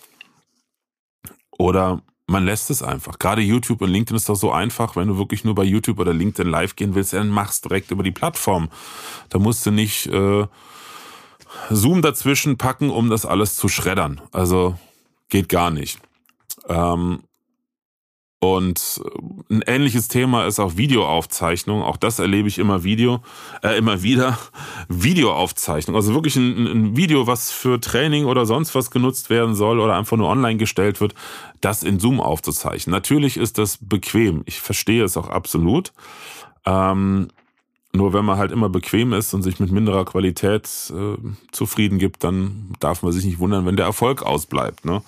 oder 1.52 2.02
man 2.26 2.44
lässt 2.44 2.68
es 2.68 2.82
einfach. 2.82 3.18
Gerade 3.18 3.40
YouTube 3.40 3.80
und 3.80 3.88
LinkedIn 3.88 4.14
ist 4.14 4.28
doch 4.28 4.34
so 4.34 4.52
einfach, 4.52 4.94
wenn 4.94 5.08
du 5.08 5.16
wirklich 5.16 5.42
nur 5.42 5.54
bei 5.54 5.64
YouTube 5.64 5.98
oder 6.00 6.12
LinkedIn 6.12 6.50
live 6.50 6.76
gehen 6.76 6.94
willst, 6.94 7.14
dann 7.14 7.30
machst 7.30 7.64
direkt 7.64 7.92
über 7.92 8.02
die 8.02 8.12
Plattform. 8.12 8.68
Da 9.30 9.38
musst 9.38 9.64
du 9.64 9.70
nicht 9.70 10.04
äh, 10.08 10.46
Zoom 11.70 12.02
dazwischen 12.02 12.58
packen, 12.58 12.90
um 12.90 13.08
das 13.08 13.24
alles 13.24 13.54
zu 13.54 13.68
schreddern. 13.68 14.20
Also 14.32 14.78
geht 15.30 15.48
gar 15.48 15.70
nicht. 15.70 15.98
Ähm, 16.68 17.22
und 18.40 19.02
ein 19.50 19.62
ähnliches 19.66 20.06
Thema 20.06 20.46
ist 20.46 20.60
auch 20.60 20.76
Videoaufzeichnung. 20.76 21.82
Auch 21.82 21.96
das 21.96 22.20
erlebe 22.20 22.46
ich 22.46 22.60
immer 22.60 22.84
Video, 22.84 23.20
äh, 23.64 23.76
immer 23.76 24.02
wieder. 24.02 24.38
Videoaufzeichnung. 24.88 25.96
Also 25.96 26.14
wirklich 26.14 26.36
ein, 26.36 26.66
ein, 26.66 26.96
Video, 26.96 27.26
was 27.26 27.50
für 27.50 27.80
Training 27.80 28.26
oder 28.26 28.46
sonst 28.46 28.76
was 28.76 28.92
genutzt 28.92 29.28
werden 29.28 29.56
soll 29.56 29.80
oder 29.80 29.96
einfach 29.96 30.16
nur 30.16 30.28
online 30.28 30.56
gestellt 30.56 31.00
wird, 31.00 31.16
das 31.60 31.82
in 31.82 31.98
Zoom 31.98 32.20
aufzuzeichnen. 32.20 32.92
Natürlich 32.92 33.38
ist 33.38 33.58
das 33.58 33.78
bequem. 33.80 34.44
Ich 34.46 34.60
verstehe 34.60 35.02
es 35.02 35.16
auch 35.16 35.28
absolut. 35.28 35.92
Ähm, 36.64 37.30
nur 37.92 38.12
wenn 38.12 38.24
man 38.24 38.38
halt 38.38 38.52
immer 38.52 38.68
bequem 38.68 39.14
ist 39.14 39.34
und 39.34 39.42
sich 39.42 39.58
mit 39.58 39.72
minderer 39.72 40.04
Qualität 40.04 40.92
äh, 40.94 41.16
zufrieden 41.50 41.98
gibt, 41.98 42.22
dann 42.22 42.72
darf 42.78 43.02
man 43.02 43.10
sich 43.10 43.24
nicht 43.24 43.40
wundern, 43.40 43.66
wenn 43.66 43.76
der 43.76 43.86
Erfolg 43.86 44.22
ausbleibt. 44.22 44.84
Ne? 44.84 45.02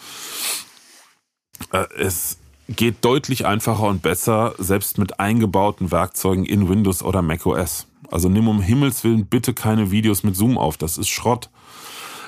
Äh, 1.71 1.87
es 1.97 2.40
geht 2.77 3.05
deutlich 3.05 3.47
einfacher 3.47 3.85
und 3.85 4.01
besser, 4.01 4.55
selbst 4.59 4.99
mit 4.99 5.19
eingebauten 5.19 5.91
Werkzeugen 5.91 6.45
in 6.45 6.69
Windows 6.69 7.03
oder 7.03 7.21
macOS. 7.21 7.87
Also 8.11 8.29
nimm 8.29 8.49
um 8.49 8.61
Himmels 8.61 9.05
Willen 9.05 9.27
bitte 9.27 9.55
keine 9.55 9.91
Videos 9.91 10.23
mit 10.23 10.37
Zoom 10.37 10.57
auf, 10.57 10.77
das 10.77 10.97
ist 10.97 11.09
Schrott. 11.09 11.51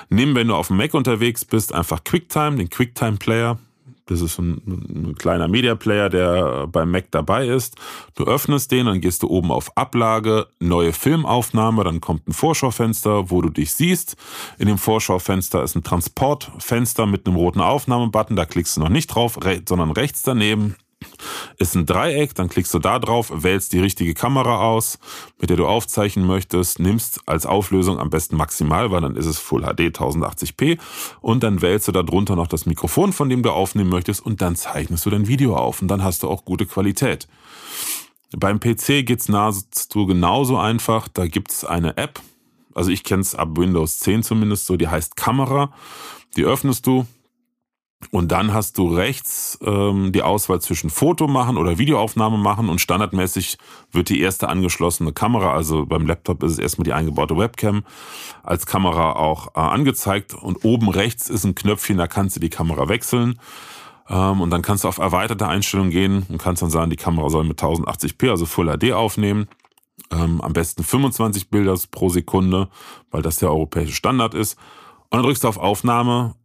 Nimm, 0.09 0.35
wenn 0.35 0.49
du 0.49 0.55
auf 0.55 0.67
dem 0.67 0.77
Mac 0.77 0.93
unterwegs 0.93 1.45
bist, 1.45 1.73
einfach 1.73 2.03
QuickTime, 2.03 2.57
den 2.57 2.69
QuickTime 2.69 3.17
Player. 3.17 3.57
Das 4.05 4.21
ist 4.21 4.37
ein, 4.37 4.61
ein, 4.67 5.15
kleiner 5.15 5.47
Media 5.47 5.75
Player, 5.75 6.09
der 6.09 6.67
beim 6.67 6.91
Mac 6.91 7.05
dabei 7.11 7.47
ist. 7.47 7.75
Du 8.15 8.25
öffnest 8.25 8.71
den, 8.71 8.85
dann 8.87 8.99
gehst 8.99 9.23
du 9.23 9.29
oben 9.29 9.51
auf 9.51 9.77
Ablage, 9.77 10.47
neue 10.59 10.91
Filmaufnahme, 10.91 11.83
dann 11.83 12.01
kommt 12.01 12.27
ein 12.27 12.33
Vorschaufenster, 12.33 13.31
wo 13.31 13.41
du 13.41 13.49
dich 13.49 13.71
siehst. 13.73 14.17
In 14.57 14.67
dem 14.67 14.77
Vorschaufenster 14.77 15.63
ist 15.63 15.75
ein 15.75 15.83
Transportfenster 15.83 17.05
mit 17.05 17.25
einem 17.25 17.37
roten 17.37 17.61
Aufnahmebutton, 17.61 18.35
da 18.35 18.45
klickst 18.45 18.75
du 18.75 18.81
noch 18.81 18.89
nicht 18.89 19.07
drauf, 19.07 19.39
sondern 19.67 19.91
rechts 19.91 20.21
daneben 20.21 20.75
ist 21.57 21.75
ein 21.75 21.85
Dreieck, 21.85 22.35
dann 22.35 22.49
klickst 22.49 22.73
du 22.73 22.79
da 22.79 22.99
drauf, 22.99 23.31
wählst 23.33 23.73
die 23.73 23.79
richtige 23.79 24.13
Kamera 24.13 24.61
aus, 24.61 24.99
mit 25.39 25.49
der 25.49 25.57
du 25.57 25.67
aufzeichnen 25.67 26.25
möchtest, 26.25 26.79
nimmst 26.79 27.21
als 27.27 27.45
Auflösung 27.45 27.99
am 27.99 28.09
besten 28.09 28.37
maximal, 28.37 28.91
weil 28.91 29.01
dann 29.01 29.15
ist 29.15 29.25
es 29.25 29.39
Full 29.39 29.63
HD 29.63 29.95
1080p 29.95 30.79
und 31.21 31.43
dann 31.43 31.61
wählst 31.61 31.87
du 31.87 31.91
da 31.91 32.03
drunter 32.03 32.35
noch 32.35 32.47
das 32.47 32.65
Mikrofon, 32.65 33.13
von 33.13 33.29
dem 33.29 33.43
du 33.43 33.51
aufnehmen 33.51 33.89
möchtest 33.89 34.25
und 34.25 34.41
dann 34.41 34.55
zeichnest 34.55 35.05
du 35.05 35.09
dein 35.09 35.27
Video 35.27 35.55
auf 35.55 35.81
und 35.81 35.87
dann 35.87 36.03
hast 36.03 36.23
du 36.23 36.29
auch 36.29 36.45
gute 36.45 36.65
Qualität. 36.65 37.27
Beim 38.35 38.59
PC 38.59 39.05
geht's 39.05 39.29
nahezu 39.29 40.05
genauso 40.05 40.57
einfach, 40.57 41.07
da 41.07 41.27
gibt's 41.27 41.63
eine 41.65 41.97
App, 41.97 42.19
also 42.73 42.89
ich 42.89 43.03
kenne 43.03 43.21
es 43.21 43.35
ab 43.35 43.49
Windows 43.57 43.99
10 43.99 44.23
zumindest 44.23 44.65
so, 44.65 44.77
die 44.77 44.87
heißt 44.87 45.15
Kamera, 45.15 45.71
die 46.35 46.43
öffnest 46.43 46.87
du, 46.87 47.05
und 48.11 48.31
dann 48.31 48.53
hast 48.53 48.77
du 48.77 48.87
rechts 48.87 49.57
ähm, 49.63 50.11
die 50.11 50.21
Auswahl 50.21 50.61
zwischen 50.61 50.89
Foto 50.89 51.27
machen 51.27 51.57
oder 51.57 51.77
Videoaufnahme 51.77 52.37
machen 52.37 52.69
und 52.69 52.79
standardmäßig 52.79 53.57
wird 53.91 54.09
die 54.09 54.21
erste 54.21 54.49
angeschlossene 54.49 55.13
Kamera, 55.13 55.53
also 55.53 55.85
beim 55.85 56.05
Laptop 56.05 56.43
ist 56.43 56.53
es 56.53 56.59
erstmal 56.59 56.83
die 56.83 56.93
eingebaute 56.93 57.37
Webcam, 57.37 57.83
als 58.43 58.65
Kamera 58.65 59.13
auch 59.13 59.55
äh, 59.55 59.59
angezeigt 59.59 60.33
und 60.33 60.63
oben 60.63 60.89
rechts 60.89 61.29
ist 61.29 61.43
ein 61.43 61.55
Knöpfchen, 61.55 61.97
da 61.97 62.07
kannst 62.07 62.35
du 62.35 62.39
die 62.39 62.49
Kamera 62.49 62.89
wechseln 62.89 63.39
ähm, 64.09 64.41
und 64.41 64.49
dann 64.49 64.61
kannst 64.61 64.83
du 64.83 64.87
auf 64.87 64.97
erweiterte 64.97 65.47
Einstellungen 65.47 65.91
gehen 65.91 66.25
und 66.29 66.37
kannst 66.37 66.61
dann 66.61 66.69
sagen, 66.69 66.89
die 66.89 66.97
Kamera 66.97 67.29
soll 67.29 67.43
mit 67.43 67.61
1080p, 67.61 68.29
also 68.29 68.45
Full 68.45 68.77
HD 68.77 68.91
aufnehmen. 68.91 69.47
Ähm, 70.11 70.41
am 70.41 70.53
besten 70.53 70.83
25 70.83 71.49
Bilder 71.49 71.77
pro 71.91 72.09
Sekunde, 72.09 72.67
weil 73.11 73.21
das 73.21 73.37
der 73.37 73.49
europäische 73.49 73.93
Standard 73.93 74.33
ist. 74.33 74.57
Und 75.09 75.17
dann 75.17 75.23
drückst 75.23 75.43
du 75.43 75.47
auf 75.47 75.57
Aufnahme 75.57 76.35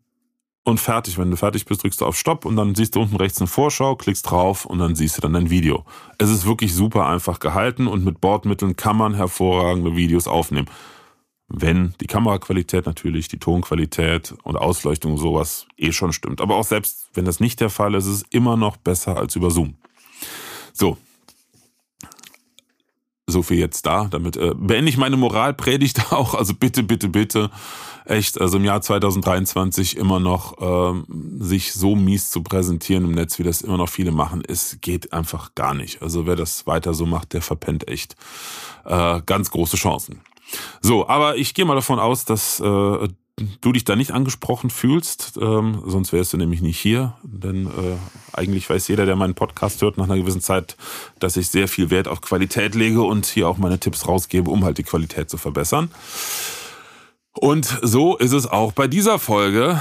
und 0.69 0.79
fertig. 0.79 1.19
Wenn 1.19 1.31
du 1.31 1.37
fertig 1.37 1.65
bist, 1.65 1.83
drückst 1.83 2.01
du 2.01 2.07
auf 2.07 2.17
Stopp 2.17 2.45
und 2.45 2.57
dann 2.57 2.75
siehst 2.75 2.95
du 2.95 3.01
unten 3.01 3.17
rechts 3.17 3.41
eine 3.41 3.49
Vorschau, 3.49 3.97
klickst 3.97 4.31
drauf 4.31 4.65
und 4.65 4.79
dann 4.79 4.95
siehst 4.95 5.17
du 5.17 5.23
dann 5.23 5.33
dein 5.33 5.51
Video. 5.51 5.85
Es 6.19 6.31
ist 6.31 6.47
wirklich 6.47 6.75
super 6.75 7.07
einfach 7.07 7.41
gehalten 7.41 7.87
und 7.87 8.05
mit 8.05 8.21
Bordmitteln 8.21 8.77
kann 8.77 8.97
man 8.97 9.15
hervorragende 9.15 9.97
Videos 9.97 10.29
aufnehmen. 10.29 10.69
Wenn 11.49 11.95
die 12.01 12.07
Kameraqualität 12.07 12.85
natürlich, 12.85 13.29
die 13.29 13.39
Tonqualität 13.39 14.35
und 14.43 14.57
Ausleuchtung 14.57 15.13
und 15.13 15.19
sowas 15.19 15.67
eh 15.79 15.93
schon 15.93 16.13
stimmt. 16.13 16.43
Aber 16.43 16.57
auch 16.57 16.65
selbst 16.65 17.09
wenn 17.15 17.25
das 17.25 17.41
nicht 17.41 17.61
der 17.61 17.71
Fall 17.71 17.95
ist, 17.95 18.05
ist 18.05 18.13
es 18.13 18.25
immer 18.31 18.57
noch 18.57 18.77
besser 18.77 19.17
als 19.17 19.35
über 19.35 19.51
Zoom. 19.51 19.77
So, 20.75 20.99
so 23.29 23.43
viel 23.43 23.59
jetzt 23.59 23.87
da. 23.87 24.09
Damit 24.11 24.37
äh, 24.37 24.55
beende 24.57 24.89
ich 24.89 24.97
meine 24.97 25.17
Moralpredigt 25.17 26.13
auch. 26.13 26.35
Also 26.35 26.55
bitte, 26.55 26.83
bitte, 26.83 27.09
bitte 27.09 27.51
echt, 28.09 28.41
also 28.41 28.57
im 28.57 28.65
Jahr 28.65 28.81
2023 28.81 29.97
immer 29.97 30.19
noch 30.19 30.57
ähm, 30.61 31.05
sich 31.39 31.75
so 31.75 31.95
mies 31.95 32.31
zu 32.31 32.43
präsentieren 32.43 33.05
im 33.05 33.13
Netz, 33.13 33.39
wie 33.39 33.43
das 33.43 33.61
immer 33.61 33.77
noch 33.77 33.89
viele 33.89 34.11
machen, 34.11 34.43
es 34.47 34.79
geht 34.81 35.13
einfach 35.13 35.55
gar 35.55 35.75
nicht. 35.75 36.03
Also 36.03 36.27
wer 36.27 36.37
das 36.37 36.67
weiter 36.67 36.95
so 36.95 37.07
macht, 37.07 37.35
der 37.35 37.43
verpennt 37.43 37.87
echt 37.87 38.17
äh, 38.85 39.21
ganz 39.25 39.51
große 39.51 39.77
Chancen. 39.77 40.23
So, 40.81 41.07
aber 41.07 41.37
ich 41.37 41.53
gehe 41.53 41.67
mal 41.67 41.75
davon 41.75 41.99
aus, 41.99 42.25
dass 42.25 42.61
äh, 42.61 43.09
du 43.61 43.73
dich 43.73 43.85
da 43.85 43.97
nicht 43.97 44.13
angesprochen 44.13 44.71
fühlst, 44.71 45.39
ähm, 45.41 45.83
sonst 45.85 46.13
wärst 46.13 46.33
du 46.33 46.37
nämlich 46.37 46.63
nicht 46.63 46.79
hier. 46.79 47.17
Denn 47.23 47.67
äh, 47.67 47.97
eigentlich 48.33 48.69
weiß 48.69 48.89
jeder, 48.89 49.07
der 49.07 49.17
meinen 49.17 49.35
Podcast 49.35 49.83
hört, 49.83 49.99
nach 49.99 50.05
einer 50.05 50.17
gewissen 50.17 50.41
Zeit, 50.41 50.77
dass 51.19 51.37
ich 51.37 51.49
sehr 51.49 51.69
viel 51.69 51.91
Wert 51.91 52.09
auf 52.09 52.21
Qualität 52.21 52.75
lege 52.75 53.03
und 53.03 53.27
hier 53.27 53.49
auch 53.49 53.59
meine 53.59 53.79
Tipps 53.79 54.07
rausgebe, 54.07 54.51
um 54.51 54.65
halt 54.65 54.79
die 54.79 54.83
Qualität 54.83 55.31
zu 55.31 55.39
verbessern. 55.39 55.91
Und 57.33 57.79
so 57.83 58.17
ist 58.17 58.33
es 58.33 58.47
auch 58.47 58.73
bei 58.73 58.89
dieser 58.89 59.19
Folge. 59.19 59.81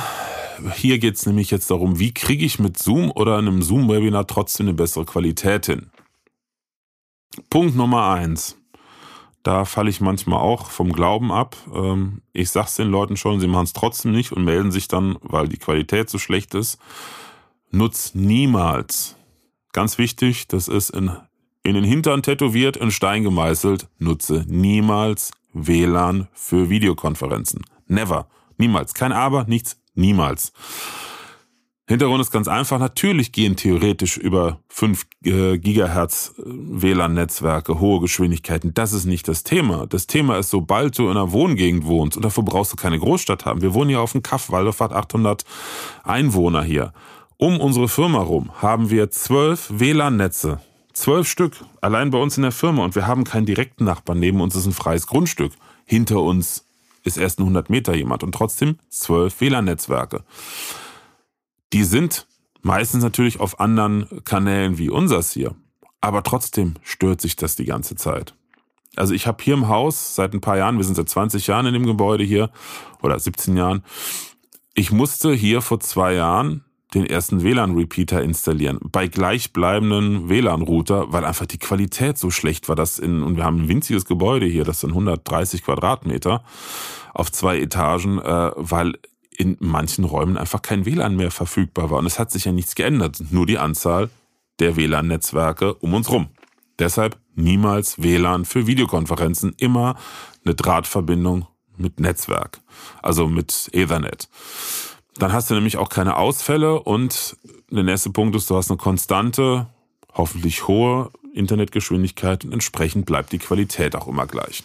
Hier 0.75 0.99
geht 0.99 1.15
es 1.15 1.25
nämlich 1.25 1.51
jetzt 1.51 1.69
darum, 1.71 1.99
wie 1.99 2.13
kriege 2.13 2.45
ich 2.45 2.59
mit 2.59 2.77
Zoom 2.77 3.11
oder 3.11 3.37
einem 3.37 3.61
Zoom-Webinar 3.61 4.27
trotzdem 4.27 4.67
eine 4.67 4.73
bessere 4.73 5.05
Qualität 5.05 5.67
hin. 5.67 5.89
Punkt 7.49 7.75
Nummer 7.75 8.09
eins. 8.09 8.57
Da 9.47 9.63
falle 9.63 9.89
ich 9.89 10.01
manchmal 10.01 10.41
auch 10.41 10.71
vom 10.71 10.91
Glauben 10.91 11.31
ab. 11.31 11.55
Ähm, 11.73 12.21
ich 12.33 12.49
sag's 12.49 12.75
den 12.75 12.89
Leuten 12.89 13.15
schon, 13.15 13.39
sie 13.39 13.47
machen 13.47 13.63
es 13.63 13.71
trotzdem 13.71 14.11
nicht 14.11 14.33
und 14.33 14.43
melden 14.43 14.73
sich 14.73 14.89
dann, 14.89 15.15
weil 15.21 15.47
die 15.47 15.55
Qualität 15.55 16.09
so 16.09 16.17
schlecht 16.17 16.53
ist. 16.53 16.77
Nutz 17.71 18.13
niemals. 18.13 19.15
Ganz 19.71 19.97
wichtig, 19.99 20.49
das 20.49 20.67
ist 20.67 20.89
in, 20.89 21.15
in 21.63 21.75
den 21.75 21.85
Hintern 21.85 22.23
tätowiert, 22.23 22.75
in 22.75 22.91
Stein 22.91 23.23
gemeißelt. 23.23 23.87
Nutze 23.99 24.43
niemals 24.49 25.31
WLAN 25.53 26.27
für 26.33 26.69
Videokonferenzen. 26.69 27.61
Never. 27.87 28.27
Niemals. 28.57 28.95
Kein 28.95 29.13
Aber, 29.13 29.45
nichts, 29.45 29.79
niemals. 29.95 30.51
Hintergrund 31.89 32.19
ist 32.19 32.31
ganz 32.31 32.49
einfach. 32.49 32.79
Natürlich 32.79 33.31
gehen 33.31 33.55
theoretisch 33.55 34.17
über 34.17 34.59
5 34.67 35.05
äh, 35.23 35.57
Gigahertz 35.57 36.33
äh, 36.37 36.41
WLAN-Netzwerke, 36.45 37.79
hohe 37.79 38.01
Geschwindigkeiten. 38.01 38.73
Das 38.73 38.91
ist 38.91 39.05
nicht 39.05 39.29
das 39.29 39.43
Thema. 39.43 39.87
Das 39.87 40.05
Thema 40.05 40.37
ist, 40.37 40.49
sobald 40.49 40.99
du 40.99 41.03
in 41.03 41.11
einer 41.11 41.31
Wohngegend 41.31 41.85
wohnst, 41.85 42.17
und 42.17 42.25
dafür 42.25 42.43
brauchst 42.43 42.73
du 42.73 42.75
keine 42.75 42.99
Großstadt 42.99 43.45
haben. 43.45 43.61
Wir 43.61 43.73
wohnen 43.73 43.89
hier 43.89 44.01
auf 44.01 44.11
dem 44.11 44.21
Kaff, 44.21 44.51
Waldorf 44.51 44.81
hat 44.81 44.91
800 44.91 45.45
Einwohner 46.03 46.61
hier. 46.61 46.91
Um 47.37 47.57
unsere 47.57 47.87
Firma 47.87 48.19
rum 48.19 48.51
haben 48.61 48.89
wir 48.89 49.09
zwölf 49.09 49.69
WLAN-Netze. 49.69 50.59
Zwölf 50.91 51.29
Stück, 51.29 51.53
allein 51.79 52.09
bei 52.09 52.17
uns 52.17 52.35
in 52.35 52.43
der 52.43 52.51
Firma. 52.51 52.83
Und 52.83 52.95
wir 52.95 53.07
haben 53.07 53.23
keinen 53.23 53.45
direkten 53.45 53.85
Nachbarn. 53.85 54.19
Neben 54.19 54.41
uns 54.41 54.55
ist 54.55 54.65
ein 54.65 54.73
freies 54.73 55.07
Grundstück. 55.07 55.53
Hinter 55.85 56.21
uns 56.21 56.65
ist 57.03 57.17
erst 57.17 57.39
ein 57.39 57.43
100 57.43 57.69
Meter 57.69 57.95
jemand. 57.95 58.23
Und 58.23 58.33
trotzdem 58.33 58.77
zwölf 58.89 59.39
WLAN-Netzwerke. 59.39 60.23
Die 61.73 61.83
sind 61.83 62.27
meistens 62.61 63.03
natürlich 63.03 63.39
auf 63.39 63.59
anderen 63.59 64.23
Kanälen 64.23 64.77
wie 64.77 64.89
unsers 64.89 65.31
hier. 65.31 65.55
Aber 66.01 66.23
trotzdem 66.23 66.75
stört 66.83 67.21
sich 67.21 67.35
das 67.35 67.55
die 67.55 67.65
ganze 67.65 67.95
Zeit. 67.95 68.35
Also 68.95 69.13
ich 69.13 69.27
habe 69.27 69.43
hier 69.43 69.53
im 69.53 69.67
Haus 69.67 70.15
seit 70.15 70.33
ein 70.33 70.41
paar 70.41 70.57
Jahren, 70.57 70.77
wir 70.77 70.83
sind 70.83 70.95
seit 70.95 71.09
20 71.09 71.47
Jahren 71.47 71.67
in 71.67 71.73
dem 71.73 71.85
Gebäude 71.85 72.23
hier, 72.23 72.49
oder 73.01 73.19
17 73.19 73.55
Jahren, 73.55 73.83
ich 74.73 74.91
musste 74.91 75.33
hier 75.33 75.61
vor 75.61 75.79
zwei 75.79 76.13
Jahren 76.13 76.63
den 76.93 77.05
ersten 77.05 77.43
WLAN-Repeater 77.43 78.21
installieren, 78.23 78.79
bei 78.81 79.07
gleichbleibenden 79.07 80.29
WLAN-Router, 80.29 81.11
weil 81.11 81.25
einfach 81.25 81.45
die 81.45 81.57
Qualität 81.57 82.17
so 82.17 82.31
schlecht 82.31 82.69
war. 82.69 82.75
Das 82.75 82.97
in, 82.97 83.23
und 83.23 83.35
wir 83.35 83.43
haben 83.43 83.63
ein 83.63 83.67
winziges 83.67 84.05
Gebäude 84.05 84.45
hier, 84.45 84.63
das 84.63 84.81
sind 84.81 84.91
130 84.91 85.63
Quadratmeter 85.63 86.43
auf 87.13 87.31
zwei 87.31 87.59
Etagen, 87.59 88.19
äh, 88.19 88.51
weil 88.55 88.93
in 89.37 89.55
manchen 89.59 90.03
Räumen 90.03 90.35
einfach 90.35 90.61
kein 90.61 90.85
WLAN 90.85 91.15
mehr 91.15 91.31
verfügbar 91.31 91.91
war. 91.91 91.99
Und 91.99 92.07
es 92.07 92.19
hat 92.19 92.31
sich 92.31 92.45
ja 92.45 92.51
nichts 92.51 92.75
geändert, 92.75 93.21
nur 93.29 93.45
die 93.45 93.59
Anzahl 93.59 94.09
der 94.59 94.75
WLAN-Netzwerke 94.75 95.75
um 95.75 95.93
uns 95.93 96.09
rum. 96.11 96.29
Deshalb 96.79 97.17
niemals 97.35 98.01
WLAN 98.01 98.45
für 98.45 98.65
Videokonferenzen, 98.65 99.53
immer 99.57 99.95
eine 100.43 100.55
Drahtverbindung 100.55 101.47
mit 101.77 101.99
Netzwerk, 101.99 102.59
also 103.03 103.27
mit 103.27 103.69
Ethernet. 103.73 104.27
Dann 105.15 105.33
hast 105.33 105.49
du 105.49 105.53
nämlich 105.53 105.77
auch 105.77 105.89
keine 105.89 106.17
Ausfälle 106.17 106.81
und 106.81 107.37
der 107.69 107.83
nächste 107.83 108.09
Punkt 108.09 108.35
ist, 108.35 108.49
du 108.49 108.55
hast 108.55 108.71
eine 108.71 108.77
konstante, 108.77 109.67
hoffentlich 110.13 110.67
hohe 110.67 111.11
Internetgeschwindigkeit 111.33 112.43
und 112.43 112.53
entsprechend 112.53 113.05
bleibt 113.05 113.31
die 113.31 113.39
Qualität 113.39 113.95
auch 113.95 114.07
immer 114.07 114.25
gleich. 114.25 114.63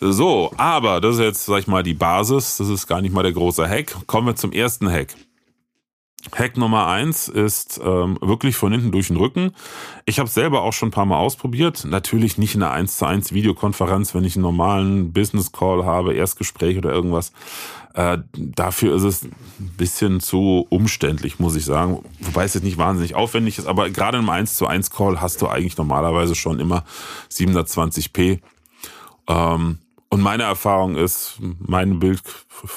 So, 0.00 0.52
aber 0.56 1.00
das 1.00 1.16
ist 1.16 1.20
jetzt, 1.20 1.46
sag 1.46 1.60
ich 1.60 1.66
mal, 1.66 1.82
die 1.82 1.94
Basis. 1.94 2.58
Das 2.58 2.68
ist 2.68 2.86
gar 2.86 3.00
nicht 3.00 3.14
mal 3.14 3.22
der 3.22 3.32
große 3.32 3.68
Hack. 3.68 4.06
Kommen 4.06 4.26
wir 4.26 4.36
zum 4.36 4.52
ersten 4.52 4.90
Hack. 4.90 5.14
Hack 6.32 6.56
Nummer 6.56 6.86
eins 6.86 7.28
ist 7.28 7.80
ähm, 7.84 8.18
wirklich 8.20 8.56
von 8.56 8.72
hinten 8.72 8.92
durch 8.92 9.08
den 9.08 9.16
Rücken. 9.16 9.52
Ich 10.06 10.18
habe 10.18 10.28
selber 10.28 10.62
auch 10.62 10.72
schon 10.72 10.88
ein 10.88 10.92
paar 10.92 11.04
Mal 11.04 11.18
ausprobiert. 11.18 11.84
Natürlich 11.84 12.38
nicht 12.38 12.54
in 12.54 12.62
einer 12.62 12.72
1 12.72 12.96
zu 12.96 13.06
1 13.06 13.32
Videokonferenz, 13.32 14.14
wenn 14.14 14.24
ich 14.24 14.36
einen 14.36 14.42
normalen 14.42 15.12
Business 15.12 15.52
Call 15.52 15.84
habe, 15.84 16.14
Erstgespräch 16.14 16.78
oder 16.78 16.90
irgendwas. 16.90 17.32
Äh, 17.92 18.18
dafür 18.34 18.96
ist 18.96 19.02
es 19.02 19.24
ein 19.24 19.32
bisschen 19.76 20.20
zu 20.20 20.66
umständlich, 20.70 21.38
muss 21.38 21.56
ich 21.56 21.64
sagen. 21.64 22.04
Wobei 22.20 22.44
es 22.44 22.54
jetzt 22.54 22.64
nicht 22.64 22.78
wahnsinnig 22.78 23.14
aufwendig 23.14 23.58
ist, 23.58 23.66
aber 23.66 23.90
gerade 23.90 24.18
im 24.18 24.28
1 24.28 24.56
zu 24.56 24.66
1 24.66 24.90
Call 24.90 25.20
hast 25.20 25.42
du 25.42 25.48
eigentlich 25.48 25.76
normalerweise 25.76 26.34
schon 26.34 26.58
immer 26.58 26.84
720p. 27.30 28.40
Ähm, 29.28 29.78
und 30.14 30.20
meine 30.20 30.44
Erfahrung 30.44 30.94
ist, 30.94 31.38
mein 31.40 31.98
Bild 31.98 32.22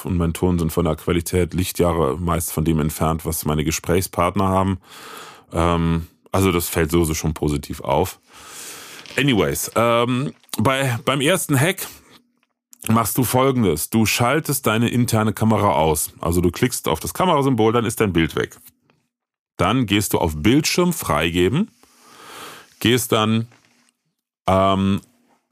und 0.02 0.16
mein 0.16 0.32
Ton 0.32 0.58
sind 0.58 0.72
von 0.72 0.84
der 0.84 0.96
Qualität 0.96 1.54
Lichtjahre 1.54 2.18
meist 2.18 2.50
von 2.50 2.64
dem 2.64 2.80
entfernt, 2.80 3.24
was 3.24 3.44
meine 3.44 3.62
Gesprächspartner 3.62 4.48
haben. 4.48 4.78
Ähm, 5.52 6.08
also 6.32 6.50
das 6.50 6.68
fällt 6.68 6.90
sowieso 6.90 7.14
schon 7.14 7.34
positiv 7.34 7.80
auf. 7.80 8.18
Anyways, 9.16 9.70
ähm, 9.76 10.34
bei, 10.58 10.98
beim 11.04 11.20
ersten 11.20 11.56
Hack 11.56 11.86
machst 12.88 13.16
du 13.16 13.22
folgendes. 13.22 13.88
Du 13.88 14.04
schaltest 14.04 14.66
deine 14.66 14.88
interne 14.88 15.32
Kamera 15.32 15.74
aus. 15.74 16.12
Also 16.18 16.40
du 16.40 16.50
klickst 16.50 16.88
auf 16.88 16.98
das 16.98 17.14
Kamerasymbol, 17.14 17.72
dann 17.72 17.84
ist 17.84 18.00
dein 18.00 18.12
Bild 18.12 18.34
weg. 18.34 18.58
Dann 19.56 19.86
gehst 19.86 20.12
du 20.12 20.18
auf 20.18 20.32
Bildschirm 20.34 20.92
freigeben, 20.92 21.70
gehst 22.80 23.12
dann 23.12 23.46
ähm, 24.48 25.02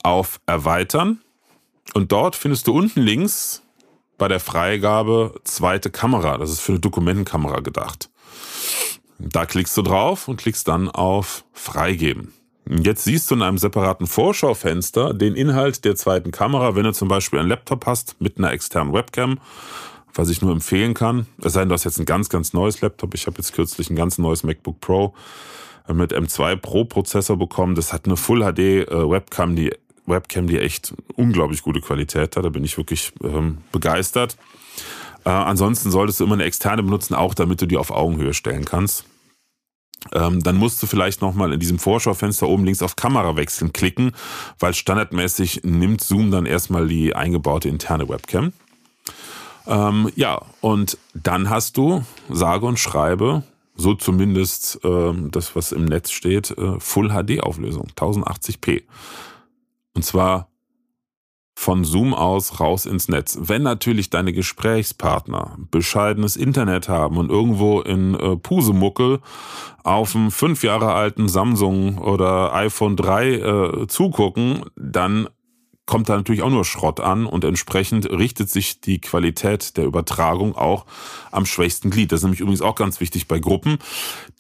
auf 0.02 0.40
Erweitern 0.46 1.20
und 1.94 2.12
dort 2.12 2.36
findest 2.36 2.66
du 2.66 2.72
unten 2.72 3.00
links 3.00 3.62
bei 4.18 4.28
der 4.28 4.40
Freigabe 4.40 5.34
zweite 5.44 5.90
Kamera. 5.90 6.38
Das 6.38 6.50
ist 6.50 6.60
für 6.60 6.72
eine 6.72 6.80
Dokumentenkamera 6.80 7.60
gedacht. 7.60 8.10
Da 9.18 9.46
klickst 9.46 9.76
du 9.76 9.82
drauf 9.82 10.28
und 10.28 10.36
klickst 10.36 10.68
dann 10.68 10.90
auf 10.90 11.44
Freigeben. 11.52 12.32
Jetzt 12.68 13.04
siehst 13.04 13.30
du 13.30 13.36
in 13.36 13.42
einem 13.42 13.58
separaten 13.58 14.06
Vorschaufenster 14.06 15.14
den 15.14 15.34
Inhalt 15.34 15.84
der 15.84 15.94
zweiten 15.94 16.32
Kamera, 16.32 16.74
wenn 16.74 16.84
du 16.84 16.92
zum 16.92 17.08
Beispiel 17.08 17.38
einen 17.38 17.48
Laptop 17.48 17.86
hast 17.86 18.20
mit 18.20 18.38
einer 18.38 18.52
externen 18.52 18.92
Webcam, 18.92 19.38
was 20.12 20.30
ich 20.30 20.42
nur 20.42 20.52
empfehlen 20.52 20.92
kann. 20.92 21.26
Es 21.42 21.52
sei 21.52 21.60
denn, 21.60 21.68
du 21.68 21.74
hast 21.74 21.84
jetzt 21.84 22.00
ein 22.00 22.06
ganz, 22.06 22.28
ganz 22.28 22.52
neues 22.52 22.80
Laptop. 22.80 23.14
Ich 23.14 23.26
habe 23.26 23.36
jetzt 23.36 23.52
kürzlich 23.52 23.88
ein 23.88 23.96
ganz 23.96 24.18
neues 24.18 24.42
MacBook 24.42 24.80
Pro 24.80 25.14
mit 25.92 26.12
M2 26.12 26.56
Pro 26.56 26.84
Prozessor 26.84 27.36
bekommen. 27.36 27.76
Das 27.76 27.92
hat 27.92 28.06
eine 28.06 28.16
Full 28.16 28.40
HD 28.40 28.58
äh, 28.58 29.10
Webcam, 29.10 29.54
die 29.54 29.72
Webcam, 30.06 30.46
die 30.46 30.58
echt 30.58 30.94
unglaublich 31.14 31.62
gute 31.62 31.80
Qualität 31.80 32.36
hat. 32.36 32.44
Da 32.44 32.48
bin 32.48 32.64
ich 32.64 32.76
wirklich 32.76 33.12
ähm, 33.22 33.58
begeistert. 33.72 34.36
Äh, 35.24 35.30
ansonsten 35.30 35.90
solltest 35.90 36.20
du 36.20 36.24
immer 36.24 36.34
eine 36.34 36.44
externe 36.44 36.82
benutzen, 36.82 37.14
auch 37.14 37.34
damit 37.34 37.60
du 37.60 37.66
die 37.66 37.76
auf 37.76 37.90
Augenhöhe 37.90 38.34
stellen 38.34 38.64
kannst. 38.64 39.04
Ähm, 40.12 40.42
dann 40.42 40.56
musst 40.56 40.82
du 40.82 40.86
vielleicht 40.86 41.20
nochmal 41.20 41.52
in 41.52 41.60
diesem 41.60 41.78
Vorschaufenster 41.78 42.48
oben 42.48 42.64
links 42.64 42.82
auf 42.82 42.96
Kamera 42.96 43.36
wechseln 43.36 43.72
klicken, 43.72 44.12
weil 44.58 44.74
standardmäßig 44.74 45.62
nimmt 45.64 46.00
Zoom 46.02 46.30
dann 46.30 46.46
erstmal 46.46 46.86
die 46.86 47.14
eingebaute 47.14 47.68
interne 47.68 48.08
Webcam. 48.08 48.52
Ähm, 49.66 50.10
ja, 50.14 50.42
und 50.60 50.96
dann 51.14 51.50
hast 51.50 51.76
du, 51.76 52.04
sage 52.30 52.66
und 52.66 52.78
schreibe, 52.78 53.42
so 53.74 53.94
zumindest 53.94 54.80
äh, 54.84 55.12
das, 55.30 55.56
was 55.56 55.72
im 55.72 55.84
Netz 55.84 56.10
steht, 56.10 56.56
äh, 56.56 56.78
Full 56.78 57.08
HD 57.08 57.40
Auflösung, 57.40 57.88
1080p. 57.96 58.82
Und 59.96 60.02
zwar 60.04 60.50
von 61.58 61.84
Zoom 61.84 62.12
aus 62.12 62.60
raus 62.60 62.84
ins 62.84 63.08
Netz. 63.08 63.38
Wenn 63.40 63.62
natürlich 63.62 64.10
deine 64.10 64.34
Gesprächspartner 64.34 65.56
bescheidenes 65.70 66.36
Internet 66.36 66.90
haben 66.90 67.16
und 67.16 67.30
irgendwo 67.30 67.80
in 67.80 68.14
äh, 68.14 68.36
Pusemuckel 68.36 69.20
auf 69.82 70.14
einem 70.14 70.30
fünf 70.30 70.62
Jahre 70.62 70.92
alten 70.92 71.28
Samsung 71.28 71.96
oder 71.96 72.52
iPhone 72.54 72.94
3 72.94 73.32
äh, 73.32 73.86
zugucken, 73.88 74.66
dann 74.76 75.28
kommt 75.86 76.08
da 76.08 76.16
natürlich 76.16 76.42
auch 76.42 76.50
nur 76.50 76.64
Schrott 76.64 77.00
an 77.00 77.26
und 77.26 77.44
entsprechend 77.44 78.10
richtet 78.10 78.50
sich 78.50 78.80
die 78.80 79.00
Qualität 79.00 79.76
der 79.76 79.84
Übertragung 79.84 80.56
auch 80.56 80.84
am 81.30 81.46
schwächsten 81.46 81.90
Glied. 81.90 82.12
Das 82.12 82.20
ist 82.20 82.24
nämlich 82.24 82.40
übrigens 82.40 82.60
auch 82.60 82.74
ganz 82.74 83.00
wichtig 83.00 83.28
bei 83.28 83.38
Gruppen. 83.38 83.78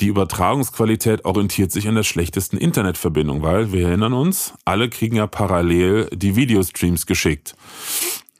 Die 0.00 0.08
Übertragungsqualität 0.08 1.24
orientiert 1.24 1.70
sich 1.70 1.88
an 1.88 1.94
der 1.94 2.02
schlechtesten 2.02 2.56
Internetverbindung, 2.58 3.42
weil 3.42 3.72
wir 3.72 3.88
erinnern 3.88 4.12
uns, 4.12 4.54
alle 4.64 4.90
kriegen 4.90 5.16
ja 5.16 5.26
parallel 5.26 6.10
die 6.12 6.36
Videostreams 6.36 7.06
geschickt. 7.06 7.54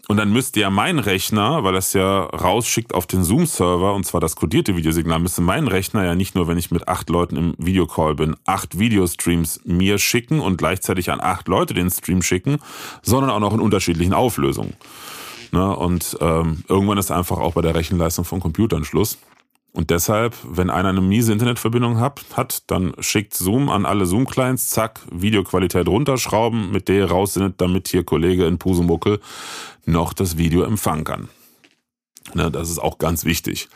Und 0.09 0.19
dann 0.19 0.33
müsste 0.33 0.61
ja 0.61 0.71
mein 0.71 1.01
Rechner, 1.01 1.65
weil 1.65 1.73
das 1.73 1.93
ja 1.93 2.25
rausschickt 2.25 2.95
auf 2.95 3.07
den 3.07 3.25
Zoom-Server, 3.25 3.93
und 3.93 4.07
zwar 4.07 4.21
das 4.21 4.37
kodierte 4.37 4.77
Videosignal, 4.77 5.19
müsste 5.19 5.43
mein 5.43 5.67
Rechner 5.67 6.05
ja 6.05 6.15
nicht 6.15 6.37
nur, 6.37 6.47
wenn 6.47 6.59
ich 6.59 6.71
mit 6.71 6.87
acht 6.87 7.11
Leuten 7.11 7.37
im 7.37 7.55
Videocall 7.59 8.15
bin, 8.15 8.37
acht 8.45 8.79
Videostreams 8.79 9.63
mir 9.65 9.99
schicken 9.99 10.39
und 10.39 10.59
gleichzeitig 10.59 11.11
an 11.11 11.21
acht 11.21 11.49
Leute 11.49 11.75
den 11.75 11.91
Stream 11.91 12.23
schicken, 12.23 12.59
sondern 13.03 13.31
auch 13.31 13.41
noch 13.41 13.53
in 13.53 13.61
unterschiedlichen 13.61 14.15
Auflösungen. 14.15 14.75
Ne? 15.51 15.77
Und 15.77 16.17
ähm, 16.21 16.63
irgendwann 16.69 16.99
ist 16.99 17.11
einfach 17.11 17.39
auch 17.39 17.55
bei 17.55 17.63
der 17.63 17.75
Rechenleistung 17.75 18.25
von 18.25 18.39
Computern 18.39 18.85
Schluss. 18.85 19.19
Und 19.77 19.91
deshalb, 19.91 20.35
wenn 20.43 20.71
einer 20.71 20.89
eine 20.89 21.03
miese 21.03 21.35
Internetverbindung 21.35 22.01
hat, 22.01 22.25
hat 22.33 22.63
dann 22.71 22.95
schickt 22.99 23.35
Zoom 23.35 23.69
an 23.69 23.85
alle 23.85 24.07
Zoom-Clients, 24.07 24.71
zack, 24.71 25.01
Videoqualität 25.13 25.87
runterschrauben, 25.87 26.73
mit 26.73 26.89
der 26.89 26.97
ihr 26.97 27.11
raus 27.11 27.35
sind, 27.35 27.61
damit 27.61 27.89
hier 27.89 28.03
Kollege 28.03 28.47
in 28.47 28.57
Pusemuckel 28.57 29.21
noch 29.85 30.15
das 30.15 30.39
Video 30.39 30.63
empfangen 30.63 31.05
kann. 31.05 31.29
Ne, 32.33 32.51
das 32.51 32.71
ist 32.71 32.79
auch 32.79 32.97
ganz 32.97 33.27
wichtig. 33.27 33.69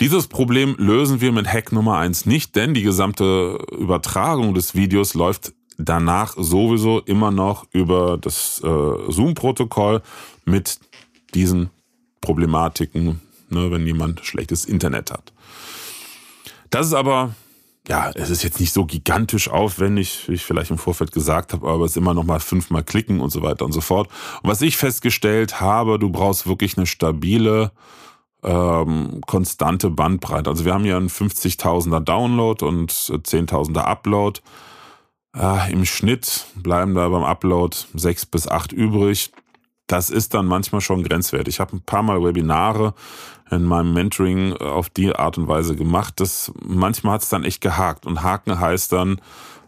Dieses 0.00 0.26
Problem 0.26 0.74
lösen 0.78 1.20
wir 1.20 1.32
mit 1.32 1.46
Hack 1.46 1.70
Nummer 1.70 1.98
eins 1.98 2.24
nicht, 2.24 2.56
denn 2.56 2.72
die 2.72 2.82
gesamte 2.82 3.58
Übertragung 3.78 4.54
des 4.54 4.74
Videos 4.74 5.12
läuft 5.12 5.52
danach 5.76 6.34
sowieso 6.34 7.00
immer 7.00 7.30
noch 7.30 7.66
über 7.72 8.16
das 8.16 8.62
äh, 8.64 9.12
Zoom-Protokoll 9.12 10.00
mit 10.46 10.80
diesen 11.34 11.68
Problematiken, 12.22 13.20
ne, 13.52 13.70
wenn 13.70 13.86
jemand 13.86 14.24
schlechtes 14.24 14.64
Internet 14.64 15.10
hat. 15.10 15.32
Das 16.70 16.86
ist 16.86 16.94
aber, 16.94 17.34
ja, 17.88 18.10
es 18.14 18.30
ist 18.30 18.42
jetzt 18.42 18.60
nicht 18.60 18.72
so 18.72 18.86
gigantisch 18.86 19.48
aufwendig, 19.48 20.28
wie 20.28 20.34
ich 20.34 20.44
vielleicht 20.44 20.70
im 20.70 20.78
Vorfeld 20.78 21.12
gesagt 21.12 21.52
habe, 21.52 21.68
aber 21.68 21.84
es 21.84 21.92
ist 21.92 21.96
immer 21.96 22.14
noch 22.14 22.24
mal 22.24 22.40
fünfmal 22.40 22.84
klicken 22.84 23.20
und 23.20 23.30
so 23.30 23.42
weiter 23.42 23.64
und 23.64 23.72
so 23.72 23.80
fort. 23.80 24.08
Und 24.42 24.50
was 24.50 24.62
ich 24.62 24.76
festgestellt 24.76 25.60
habe, 25.60 25.98
du 25.98 26.10
brauchst 26.10 26.46
wirklich 26.46 26.76
eine 26.76 26.86
stabile, 26.86 27.72
ähm, 28.42 29.20
konstante 29.26 29.90
Bandbreite. 29.90 30.50
Also 30.50 30.64
wir 30.64 30.74
haben 30.74 30.84
hier 30.84 30.96
einen 30.96 31.10
50.000er 31.10 32.00
Download 32.00 32.64
und 32.64 32.92
10.000er 32.92 33.82
Upload. 33.82 34.40
Äh, 35.36 35.72
Im 35.72 35.84
Schnitt 35.84 36.46
bleiben 36.56 36.94
da 36.94 37.08
beim 37.08 37.24
Upload 37.24 37.76
sechs 37.94 38.26
bis 38.26 38.48
acht 38.48 38.72
übrig 38.72 39.32
das 39.92 40.08
ist 40.08 40.32
dann 40.32 40.46
manchmal 40.46 40.80
schon 40.80 41.02
grenzwertig. 41.02 41.56
Ich 41.56 41.60
habe 41.60 41.76
ein 41.76 41.82
paar 41.82 42.02
Mal 42.02 42.22
Webinare 42.24 42.94
in 43.50 43.64
meinem 43.64 43.92
Mentoring 43.92 44.54
auf 44.56 44.88
die 44.88 45.14
Art 45.14 45.36
und 45.36 45.48
Weise 45.48 45.76
gemacht. 45.76 46.18
dass 46.18 46.50
manchmal 46.64 47.14
hat 47.14 47.22
es 47.22 47.28
dann 47.28 47.44
echt 47.44 47.60
gehakt. 47.60 48.06
Und 48.06 48.22
Haken 48.22 48.58
heißt 48.58 48.92
dann, 48.92 49.20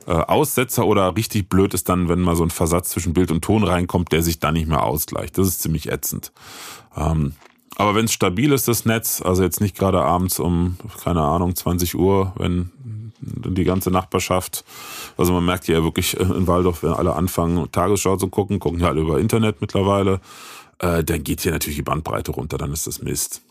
äh, 0.06 0.12
Aussetzer 0.12 0.86
oder 0.86 1.14
richtig 1.14 1.48
blöd 1.48 1.74
ist 1.74 1.88
dann, 1.90 2.08
wenn 2.08 2.20
mal 2.20 2.36
so 2.36 2.42
ein 2.42 2.50
Versatz 2.50 2.90
zwischen 2.90 3.12
Bild 3.12 3.30
und 3.30 3.42
Ton 3.42 3.64
reinkommt, 3.64 4.12
der 4.12 4.22
sich 4.22 4.38
dann 4.38 4.54
nicht 4.54 4.68
mehr 4.68 4.82
ausgleicht. 4.82 5.36
Das 5.36 5.46
ist 5.46 5.60
ziemlich 5.60 5.90
ätzend. 5.90 6.32
Ähm, 6.96 7.34
aber 7.76 7.94
wenn 7.94 8.06
es 8.06 8.12
stabil 8.12 8.52
ist, 8.52 8.68
das 8.68 8.86
Netz, 8.86 9.20
also 9.20 9.42
jetzt 9.42 9.60
nicht 9.60 9.76
gerade 9.76 10.00
abends 10.00 10.38
um, 10.38 10.78
keine 11.02 11.22
Ahnung, 11.22 11.54
20 11.54 11.96
Uhr, 11.96 12.32
wenn 12.36 12.70
die 13.24 13.64
ganze 13.64 13.90
Nachbarschaft, 13.90 14.64
also 15.16 15.32
man 15.32 15.44
merkt 15.44 15.68
ja 15.68 15.82
wirklich 15.82 16.18
in 16.18 16.46
Waldorf, 16.46 16.82
wenn 16.82 16.92
alle 16.92 17.14
anfangen, 17.14 17.70
Tagesschau 17.72 18.16
zu 18.16 18.28
gucken, 18.28 18.58
gucken 18.58 18.80
ja 18.80 18.88
alle 18.88 19.00
über 19.00 19.18
Internet 19.18 19.60
mittlerweile, 19.60 20.20
äh, 20.78 21.02
dann 21.02 21.24
geht 21.24 21.40
hier 21.40 21.52
natürlich 21.52 21.76
die 21.76 21.82
Bandbreite 21.82 22.32
runter, 22.32 22.58
dann 22.58 22.72
ist 22.72 22.86
das 22.86 23.02
Mist. 23.02 23.42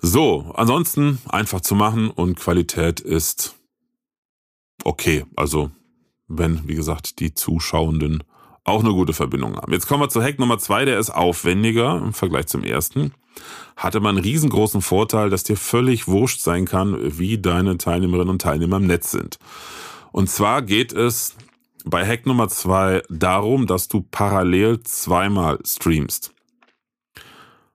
So, 0.00 0.52
ansonsten 0.54 1.18
einfach 1.28 1.62
zu 1.62 1.74
machen 1.74 2.10
und 2.10 2.38
Qualität 2.38 3.00
ist 3.00 3.54
okay. 4.84 5.24
Also 5.34 5.70
wenn, 6.28 6.68
wie 6.68 6.74
gesagt, 6.74 7.20
die 7.20 7.34
Zuschauenden 7.34 8.22
auch 8.64 8.80
eine 8.80 8.92
gute 8.92 9.12
Verbindung 9.12 9.56
haben. 9.56 9.72
Jetzt 9.72 9.86
kommen 9.86 10.02
wir 10.02 10.08
zu 10.08 10.22
Hack 10.22 10.38
Nummer 10.38 10.58
zwei, 10.58 10.84
der 10.84 10.98
ist 10.98 11.10
aufwendiger 11.10 11.96
im 11.96 12.12
Vergleich 12.12 12.46
zum 12.46 12.64
ersten. 12.64 13.12
Hatte 13.76 14.00
man 14.00 14.16
einen 14.16 14.24
riesengroßen 14.24 14.82
Vorteil, 14.82 15.30
dass 15.30 15.44
dir 15.44 15.56
völlig 15.56 16.06
wurscht 16.08 16.40
sein 16.40 16.64
kann, 16.64 17.18
wie 17.18 17.38
deine 17.38 17.78
Teilnehmerinnen 17.78 18.30
und 18.30 18.42
Teilnehmer 18.42 18.76
im 18.76 18.86
Netz 18.86 19.10
sind. 19.10 19.38
Und 20.12 20.30
zwar 20.30 20.62
geht 20.62 20.92
es 20.92 21.36
bei 21.84 22.06
Hack 22.06 22.26
Nummer 22.26 22.48
zwei 22.48 23.02
darum, 23.10 23.66
dass 23.66 23.88
du 23.88 24.02
parallel 24.02 24.82
zweimal 24.82 25.58
streamst. 25.66 26.32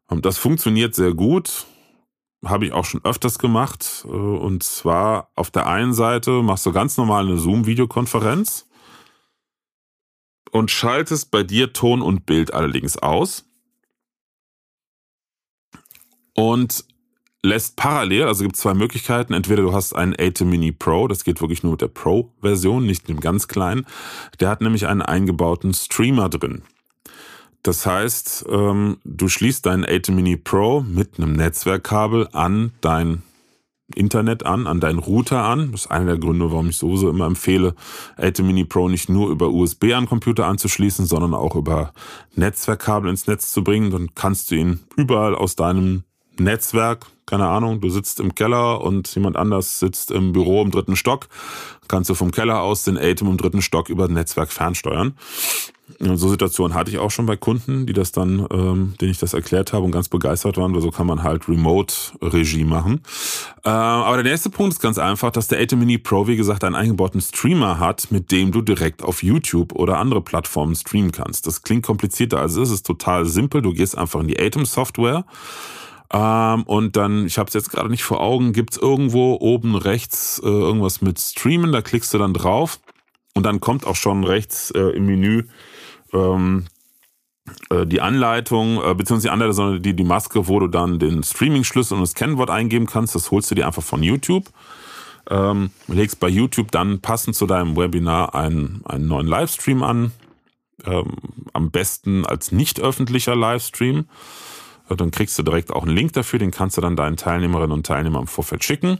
Und 0.08 0.26
das 0.26 0.38
funktioniert 0.38 0.95
sehr 0.95 1.13
gut 1.13 1.65
habe 2.45 2.65
ich 2.65 2.74
auch 2.74 2.86
schon 2.86 3.04
öfters 3.04 3.39
gemacht. 3.39 4.06
Äh, 4.06 4.10
und 4.10 4.63
zwar 4.63 5.32
auf 5.36 5.52
der 5.52 5.67
einen 5.67 5.93
Seite 5.93 6.41
machst 6.41 6.65
du 6.65 6.72
ganz 6.72 6.98
normal 6.98 7.26
eine 7.26 7.38
Zoom-Videokonferenz 7.38 8.67
und 10.52 10.72
schaltest 10.72 11.32
bei 11.32 11.43
dir 11.43 11.74
Ton 11.74 12.02
und 12.02 12.26
Bild 12.26 12.54
allerdings 12.54 12.98
aus. 12.98 13.45
Und 16.39 16.86
lässt 17.43 17.75
parallel, 17.75 18.23
also 18.23 18.43
gibt 18.43 18.56
es 18.56 18.62
zwei 18.62 18.73
Möglichkeiten. 18.73 19.34
Entweder 19.34 19.62
du 19.62 19.73
hast 19.73 19.93
einen 19.93 20.13
ATEM 20.17 20.49
Mini 20.49 20.71
Pro, 20.71 21.10
das 21.10 21.25
geht 21.25 21.41
wirklich 21.41 21.63
nur 21.63 21.73
mit 21.73 21.82
der 21.82 21.89
Pro-Version, 21.89 22.86
nicht 22.86 23.10
mit 23.10 23.17
dem 23.17 23.21
ganz 23.21 23.49
kleinen. 23.49 23.86
Der 24.39 24.47
hat 24.47 24.62
nämlich 24.62 24.88
einen 24.88 25.02
eingebauten 25.02 25.73
Streamer 25.73 26.30
drin. 26.30 26.62
Das 27.62 27.86
heißt, 27.86 28.45
ähm, 28.49 28.99
du 29.04 29.28
schließt 29.28 29.65
deinen 29.65 29.84
ATEM 29.84 30.15
Mini 30.15 30.38
Pro 30.38 30.80
mit 30.80 31.17
einem 31.17 31.34
Netzwerkkabel 31.34 32.30
an 32.32 32.71
dein 32.80 33.23
Internet 33.93 34.45
an, 34.45 34.65
an 34.65 34.80
deinen 34.80 34.99
Router 34.99 35.43
an. 35.43 35.73
Das 35.73 35.82
ist 35.82 35.91
einer 35.91 36.06
der 36.06 36.19
Gründe, 36.19 36.52
warum 36.52 36.69
ich 36.69 36.78
sowieso 36.78 37.10
immer 37.10 37.25
empfehle, 37.25 37.75
ATEM 38.15 38.47
Mini 38.47 38.63
Pro 38.63 38.88
nicht 38.88 39.10
nur 39.10 39.30
über 39.30 39.49
USB 39.49 39.93
an 39.93 40.06
Computer 40.06 40.45
anzuschließen, 40.45 41.06
sondern 41.06 41.34
auch 41.34 41.58
über 41.58 41.91
Netzwerkkabel 42.36 43.10
ins 43.10 43.28
Netz 43.28 43.52
zu 43.52 43.62
bringen. 43.62 43.91
Dann 43.91 44.15
kannst 44.15 44.52
du 44.52 44.56
ihn 44.56 44.80
überall 44.95 45.36
aus 45.36 45.58
deinem 45.58 46.04
Netzwerk, 46.39 47.06
keine 47.25 47.47
Ahnung, 47.47 47.80
du 47.80 47.89
sitzt 47.89 48.19
im 48.19 48.34
Keller 48.34 48.82
und 48.82 49.13
jemand 49.13 49.38
anders 49.38 49.80
sitzt 49.80 50.10
im 50.10 50.34
Büro 50.34 50.63
im 50.63 50.71
dritten 50.71 50.95
Stock, 50.95 51.28
kannst 51.88 52.10
du 52.10 52.15
vom 52.15 52.32
Keller 52.32 52.62
aus 52.62 52.84
den 52.84 52.97
ATEM 52.97 53.28
im 53.28 53.38
dritten 53.38 53.62
Stock 53.62 53.89
über 53.89 54.08
Netzwerk 54.08 54.52
fernsteuern. 54.52 55.13
So 55.99 56.30
Situationen 56.30 56.75
hatte 56.75 56.91
ich 56.91 56.99
auch 56.99 57.10
schon 57.12 57.25
bei 57.25 57.36
Kunden, 57.36 57.86
die 57.86 57.93
das 57.93 58.12
dann, 58.12 58.47
ähm, 58.52 58.93
denen 59.02 59.12
ich 59.12 59.17
das 59.17 59.34
erklärt 59.34 59.73
habe 59.73 59.86
und 59.86 59.91
ganz 59.91 60.08
begeistert 60.08 60.58
waren, 60.58 60.73
weil 60.73 60.82
so 60.82 60.91
kann 60.91 61.08
man 61.08 61.23
halt 61.23 61.49
Remote-Regie 61.49 62.63
machen. 62.63 63.02
Äh, 63.63 63.69
aber 63.69 64.21
der 64.21 64.32
nächste 64.32 64.52
Punkt 64.52 64.73
ist 64.73 64.82
ganz 64.82 64.99
einfach, 64.99 65.32
dass 65.32 65.47
der 65.47 65.60
ATEM 65.60 65.80
Mini 65.80 65.97
Pro, 65.97 66.28
wie 66.28 66.36
gesagt, 66.36 66.63
einen 66.63 66.75
eingebauten 66.75 67.21
Streamer 67.21 67.80
hat, 67.80 68.12
mit 68.12 68.32
dem 68.32 68.52
du 68.52 68.62
direkt 68.62 69.04
auf 69.04 69.23
YouTube 69.23 69.73
oder 69.73 69.97
andere 69.97 70.21
Plattformen 70.21 70.75
streamen 70.75 71.12
kannst. 71.12 71.47
Das 71.47 71.63
klingt 71.63 71.86
komplizierter, 71.86 72.39
als 72.39 72.56
es 72.56 72.69
ist 72.69 72.86
total 72.86 73.25
simpel. 73.25 73.63
Du 73.63 73.73
gehst 73.73 73.97
einfach 73.97 74.19
in 74.19 74.28
die 74.28 74.39
ATEM 74.39 74.65
Software 74.65 75.25
ähm, 76.12 76.63
und 76.63 76.95
dann, 76.95 77.26
ich 77.26 77.38
habe 77.38 77.48
es 77.48 77.54
jetzt 77.54 77.69
gerade 77.69 77.89
nicht 77.89 78.04
vor 78.04 78.22
Augen, 78.22 78.54
gibt's 78.54 78.78
irgendwo 78.78 79.38
oben 79.39 79.76
rechts 79.76 80.41
äh, 80.43 80.48
irgendwas 80.48 81.02
mit 81.02 81.19
Streamen, 81.19 81.72
da 81.72 81.82
klickst 81.82 82.13
du 82.13 82.17
dann 82.17 82.34
drauf 82.34 82.80
und 83.36 83.45
dann 83.45 83.60
kommt 83.60 83.86
auch 83.86 83.95
schon 83.95 84.24
rechts 84.24 84.72
äh, 84.72 84.80
im 84.80 85.06
Menü 85.06 85.45
ähm, 86.13 86.65
äh, 87.69 87.86
die 87.86 88.02
Anleitung, 88.02 88.78
äh, 88.84 88.93
beziehungsweise 88.95 89.28
die 89.28 89.32
Anleitung, 89.32 89.54
sondern 89.54 89.82
die, 89.82 89.95
die 89.95 90.04
Maske, 90.04 90.48
wo 90.48 90.60
du 90.60 90.67
dann 90.67 91.00
den 91.00 91.24
Streaming-Schlüssel 91.24 91.95
und 91.95 92.02
das 92.02 92.15
Kennwort 92.15 92.50
eingeben 92.50 92.86
kannst. 92.86 93.15
Das 93.15 93.32
holst 93.32 93.50
du 93.52 93.56
dir 93.56 93.67
einfach 93.67 93.84
von 93.84 94.04
YouTube. 94.04 94.50
Ähm, 95.30 95.72
legst 95.88 96.19
bei 96.19 96.28
YouTube 96.28 96.72
dann 96.72 97.02
passend 97.02 97.36
zu 97.36 97.45
deinem 97.45 97.78
Webinar 97.78 98.34
einen, 98.34 98.82
einen 98.86 99.08
neuen 99.08 99.28
Livestream 99.28 99.84
an. 99.84 100.12
Ähm, 100.86 101.17
am 101.54 101.72
besten 101.72 102.26
als 102.26 102.52
nicht 102.52 102.80
öffentlicher 102.80 103.36
Livestream. 103.36 104.06
Dann 104.95 105.12
kriegst 105.12 105.38
du 105.38 105.43
direkt 105.43 105.71
auch 105.71 105.84
einen 105.84 105.95
Link 105.95 106.13
dafür, 106.13 106.39
den 106.39 106.52
kannst 106.52 106.78
du 106.78 106.82
dann 106.82 106.95
deinen 106.95 107.17
Teilnehmerinnen 107.17 107.71
und 107.71 107.86
Teilnehmern 107.86 108.21
im 108.21 108.28
Vorfeld 108.28 108.63
schicken. 108.63 108.99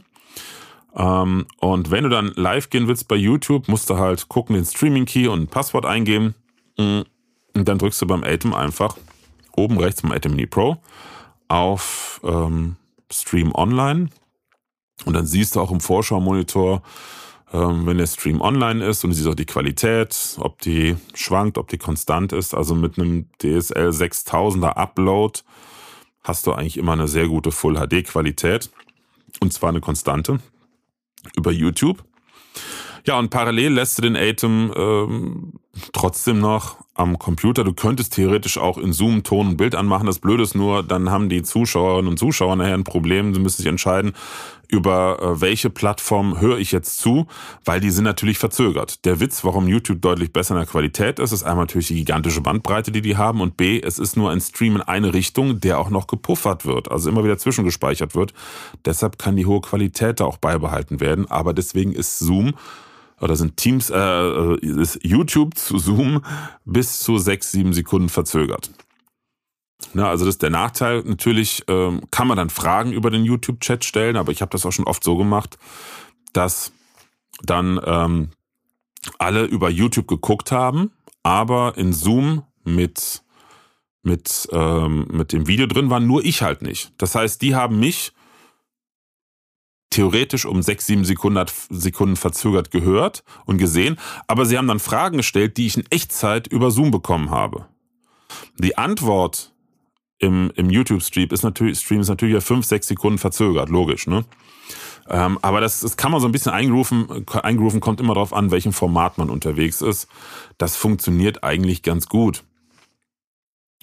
Ähm, 0.96 1.46
und 1.58 1.90
wenn 1.90 2.04
du 2.04 2.10
dann 2.10 2.32
live 2.36 2.70
gehen 2.70 2.88
willst 2.88 3.08
bei 3.08 3.16
YouTube, 3.16 3.68
musst 3.68 3.90
du 3.90 3.98
halt 3.98 4.28
gucken, 4.28 4.54
den 4.54 4.64
Streaming-Key 4.64 5.28
und 5.28 5.42
ein 5.42 5.48
Passwort 5.48 5.86
eingeben. 5.86 6.34
Mm. 6.76 7.02
Und 7.52 7.68
dann 7.68 7.78
drückst 7.78 8.00
du 8.02 8.06
beim 8.06 8.22
Atem 8.22 8.54
einfach 8.54 8.96
oben 9.56 9.78
rechts 9.78 10.02
beim 10.02 10.12
Atem 10.12 10.32
Mini 10.32 10.46
Pro 10.46 10.76
auf 11.48 12.20
ähm, 12.24 12.76
Stream 13.10 13.52
Online. 13.54 14.08
Und 15.04 15.14
dann 15.14 15.26
siehst 15.26 15.56
du 15.56 15.60
auch 15.60 15.70
im 15.70 15.80
Vorschau-Monitor, 15.80 16.82
ähm, 17.52 17.86
wenn 17.86 17.98
der 17.98 18.06
Stream 18.06 18.40
online 18.40 18.84
ist 18.84 19.02
und 19.02 19.10
du 19.10 19.16
siehst 19.16 19.28
auch 19.28 19.34
die 19.34 19.46
Qualität, 19.46 20.36
ob 20.38 20.60
die 20.60 20.96
schwankt, 21.14 21.58
ob 21.58 21.68
die 21.68 21.78
konstant 21.78 22.32
ist. 22.32 22.54
Also 22.54 22.74
mit 22.74 22.98
einem 22.98 23.26
DSL 23.38 23.90
6000er 23.90 24.76
Upload 24.76 25.40
hast 26.22 26.46
du 26.46 26.52
eigentlich 26.52 26.76
immer 26.76 26.92
eine 26.92 27.08
sehr 27.08 27.28
gute 27.28 27.52
Full 27.52 27.74
HD 27.74 28.04
Qualität. 28.04 28.70
Und 29.40 29.52
zwar 29.52 29.70
eine 29.70 29.80
konstante 29.80 30.40
über 31.36 31.50
YouTube. 31.50 32.04
Ja, 33.06 33.18
und 33.18 33.30
parallel 33.30 33.74
lässt 33.74 33.98
du 33.98 34.02
den 34.02 34.16
Atem 34.16 34.72
ähm, 34.76 35.52
trotzdem 35.92 36.40
noch 36.40 36.76
am 36.94 37.18
Computer. 37.18 37.64
Du 37.64 37.72
könntest 37.72 38.14
theoretisch 38.14 38.58
auch 38.58 38.76
in 38.76 38.92
Zoom 38.92 39.22
Ton 39.22 39.48
und 39.48 39.56
Bild 39.56 39.74
anmachen. 39.74 40.06
Das 40.06 40.18
Blöde 40.18 40.42
ist 40.42 40.54
nur, 40.54 40.82
dann 40.82 41.10
haben 41.10 41.28
die 41.28 41.42
Zuschauerinnen 41.42 42.10
und 42.10 42.18
Zuschauer 42.18 42.56
nachher 42.56 42.74
ein 42.74 42.84
Problem. 42.84 43.32
Sie 43.32 43.40
müssen 43.40 43.58
sich 43.58 43.66
entscheiden, 43.66 44.12
über 44.68 45.18
äh, 45.20 45.40
welche 45.40 45.70
Plattform 45.70 46.40
höre 46.40 46.58
ich 46.58 46.72
jetzt 46.72 46.98
zu, 46.98 47.26
weil 47.64 47.80
die 47.80 47.90
sind 47.90 48.04
natürlich 48.04 48.38
verzögert. 48.38 49.04
Der 49.04 49.18
Witz, 49.18 49.44
warum 49.44 49.66
YouTube 49.66 50.00
deutlich 50.00 50.32
besser 50.32 50.54
in 50.54 50.60
der 50.60 50.68
Qualität 50.68 51.18
ist, 51.18 51.32
ist 51.32 51.42
einmal 51.42 51.64
natürlich 51.64 51.88
die 51.88 51.96
gigantische 51.96 52.40
Bandbreite, 52.40 52.92
die 52.92 53.02
die 53.02 53.16
haben 53.16 53.40
und 53.40 53.56
B, 53.56 53.80
es 53.80 53.98
ist 53.98 54.16
nur 54.16 54.30
ein 54.30 54.40
Stream 54.40 54.76
in 54.76 54.82
eine 54.82 55.12
Richtung, 55.14 55.60
der 55.60 55.78
auch 55.78 55.90
noch 55.90 56.06
gepuffert 56.06 56.66
wird, 56.66 56.90
also 56.90 57.08
immer 57.08 57.24
wieder 57.24 57.38
zwischengespeichert 57.38 58.14
wird. 58.14 58.32
Deshalb 58.84 59.18
kann 59.18 59.36
die 59.36 59.46
hohe 59.46 59.60
Qualität 59.60 60.20
da 60.20 60.24
auch 60.24 60.36
beibehalten 60.36 61.00
werden, 61.00 61.28
aber 61.30 61.52
deswegen 61.52 61.92
ist 61.92 62.18
Zoom 62.18 62.54
oder 63.20 63.36
sind 63.36 63.56
Teams, 63.56 63.90
äh, 63.90 63.96
äh, 63.96 64.58
ist 64.60 64.98
YouTube 65.02 65.56
zu 65.56 65.78
Zoom 65.78 66.24
bis 66.64 67.00
zu 67.00 67.18
sechs, 67.18 67.52
sieben 67.52 67.72
Sekunden 67.72 68.08
verzögert. 68.08 68.70
Na, 69.94 70.08
also 70.10 70.24
das 70.24 70.34
ist 70.34 70.42
der 70.42 70.50
Nachteil. 70.50 71.02
Natürlich 71.02 71.64
ähm, 71.68 72.02
kann 72.10 72.28
man 72.28 72.36
dann 72.36 72.50
Fragen 72.50 72.92
über 72.92 73.10
den 73.10 73.24
YouTube-Chat 73.24 73.84
stellen, 73.84 74.16
aber 74.16 74.32
ich 74.32 74.42
habe 74.42 74.50
das 74.50 74.66
auch 74.66 74.72
schon 74.72 74.86
oft 74.86 75.02
so 75.02 75.16
gemacht, 75.16 75.58
dass 76.32 76.72
dann 77.42 77.80
ähm, 77.84 78.30
alle 79.18 79.44
über 79.44 79.70
YouTube 79.70 80.06
geguckt 80.06 80.52
haben, 80.52 80.90
aber 81.22 81.76
in 81.76 81.92
Zoom 81.92 82.44
mit 82.64 83.22
mit 84.02 84.48
ähm, 84.52 85.06
mit 85.10 85.32
dem 85.32 85.46
Video 85.46 85.66
drin 85.66 85.90
waren, 85.90 86.06
nur 86.06 86.24
ich 86.24 86.42
halt 86.42 86.62
nicht. 86.62 86.92
Das 86.98 87.14
heißt, 87.14 87.42
die 87.42 87.54
haben 87.54 87.80
mich 87.80 88.12
theoretisch 89.90 90.46
um 90.46 90.62
sechs, 90.62 90.86
sieben 90.86 91.04
Sekunden, 91.04 91.44
Sekunden 91.68 92.16
verzögert 92.16 92.70
gehört 92.70 93.24
und 93.44 93.58
gesehen, 93.58 93.98
aber 94.26 94.46
sie 94.46 94.56
haben 94.56 94.68
dann 94.68 94.78
Fragen 94.78 95.18
gestellt, 95.18 95.56
die 95.56 95.66
ich 95.66 95.76
in 95.76 95.84
Echtzeit 95.90 96.46
über 96.46 96.70
Zoom 96.70 96.90
bekommen 96.90 97.30
habe. 97.30 97.66
Die 98.58 98.78
Antwort 98.78 99.52
im, 100.18 100.52
im 100.54 100.70
YouTube-Stream 100.70 101.30
ist 101.30 101.42
natürlich, 101.42 101.80
Stream 101.80 102.00
ist 102.00 102.08
natürlich 102.08 102.34
ja 102.34 102.40
fünf, 102.40 102.64
sechs 102.66 102.86
Sekunden 102.86 103.18
verzögert, 103.18 103.68
logisch, 103.68 104.06
ne? 104.06 104.24
Ähm, 105.08 105.38
aber 105.42 105.60
das, 105.60 105.80
das 105.80 105.96
kann 105.96 106.12
man 106.12 106.20
so 106.20 106.28
ein 106.28 106.32
bisschen 106.32 106.52
eingerufen, 106.52 107.26
eingerufen, 107.42 107.80
kommt 107.80 108.00
immer 108.00 108.14
darauf 108.14 108.32
an, 108.32 108.52
welchem 108.52 108.72
Format 108.72 109.18
man 109.18 109.28
unterwegs 109.28 109.82
ist. 109.82 110.06
Das 110.56 110.76
funktioniert 110.76 111.42
eigentlich 111.42 111.82
ganz 111.82 112.06
gut. 112.06 112.44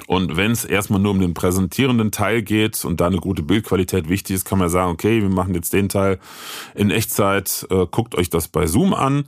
Und 0.05 0.37
wenn 0.37 0.51
es 0.51 0.63
erstmal 0.63 0.99
nur 0.99 1.11
um 1.11 1.19
den 1.19 1.33
präsentierenden 1.33 2.11
Teil 2.11 2.43
geht 2.43 2.85
und 2.85 3.01
da 3.01 3.07
eine 3.07 3.17
gute 3.17 3.41
Bildqualität 3.41 4.07
wichtig 4.09 4.35
ist, 4.35 4.45
kann 4.45 4.59
man 4.59 4.69
sagen, 4.69 4.91
okay, 4.91 5.21
wir 5.21 5.29
machen 5.29 5.55
jetzt 5.55 5.73
den 5.73 5.89
Teil 5.89 6.19
in 6.75 6.91
Echtzeit, 6.91 7.65
äh, 7.71 7.87
guckt 7.89 8.15
euch 8.15 8.29
das 8.29 8.47
bei 8.47 8.67
Zoom 8.67 8.93
an. 8.93 9.25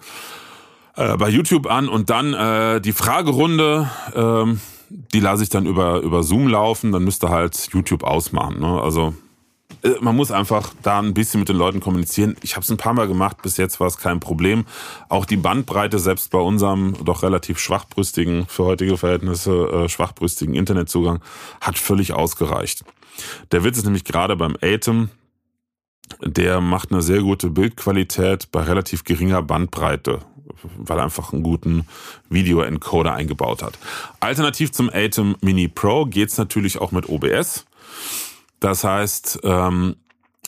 äh, 0.96 1.18
bei 1.18 1.30
YouTube 1.30 1.66
an 1.68 1.88
und 1.88 2.10
dann 2.10 2.34
äh, 2.34 2.82
die 2.82 2.92
Fragerunde, 2.92 3.90
ähm, 4.14 4.60
die 4.90 5.20
lasse 5.20 5.44
ich 5.44 5.50
dann 5.50 5.66
über, 5.66 6.02
über 6.02 6.24
Zoom 6.24 6.48
laufen, 6.48 6.92
dann 6.92 7.04
müsste 7.04 7.30
halt 7.30 7.70
YouTube 7.72 8.04
ausmachen. 8.04 8.60
Ne? 8.60 8.82
Also 8.82 9.14
man 10.02 10.15
muss 10.15 10.32
einfach 10.32 10.74
da 10.82 11.00
ein 11.00 11.13
bisschen 11.13 11.39
mit 11.39 11.50
den 11.50 11.56
Leuten 11.56 11.80
kommunizieren. 11.80 12.36
Ich 12.42 12.56
habe 12.56 12.63
es 12.63 12.70
ein 12.70 12.78
paar 12.78 12.94
Mal 12.94 13.08
gemacht, 13.08 13.42
bis 13.42 13.58
jetzt 13.58 13.80
war 13.80 13.88
es 13.88 13.98
kein 13.98 14.20
Problem. 14.20 14.65
Auch 15.08 15.26
die 15.26 15.38
Bandbreite, 15.38 16.00
selbst 16.00 16.32
bei 16.32 16.39
unserem 16.39 16.96
doch 17.04 17.24
relativ 17.24 17.60
schwachbrüstigen, 17.60 18.46
für 18.48 18.65
heutige 18.65 18.98
Verhältnisse 18.98 19.52
äh, 19.52 19.89
schwachbrüstigen 19.89 20.56
Internetzugang, 20.56 21.22
hat 21.62 21.78
völlig 21.78 22.13
ausgereicht. 22.13 22.84
Der 23.52 23.63
Witz 23.63 23.78
ist 23.78 23.86
nämlich 23.86 24.04
gerade 24.04 24.36
beim 24.36 24.56
Atem, 24.62 25.10
der 26.22 26.60
macht 26.62 26.92
eine 26.92 27.02
sehr 27.02 27.22
gute 27.22 27.50
Bildqualität 27.50 28.52
bei 28.52 28.62
relativ 28.63 29.04
geringer 29.04 29.42
Bandbreite, 29.42 30.20
weil 30.78 30.98
er 30.98 31.04
einfach 31.04 31.34
einen 31.34 31.44
guten 31.44 31.86
Video-Encoder 32.30 33.13
eingebaut 33.13 33.62
hat. 33.62 33.78
Alternativ 34.20 34.72
zum 34.72 34.89
Atem 34.92 35.36
Mini 35.42 35.68
Pro 35.68 36.06
geht's 36.06 36.38
natürlich 36.38 36.80
auch 36.80 36.92
mit 36.92 37.08
OBS. 37.08 37.65
Das 38.60 38.84
heißt, 38.84 39.39
ähm, 39.43 39.95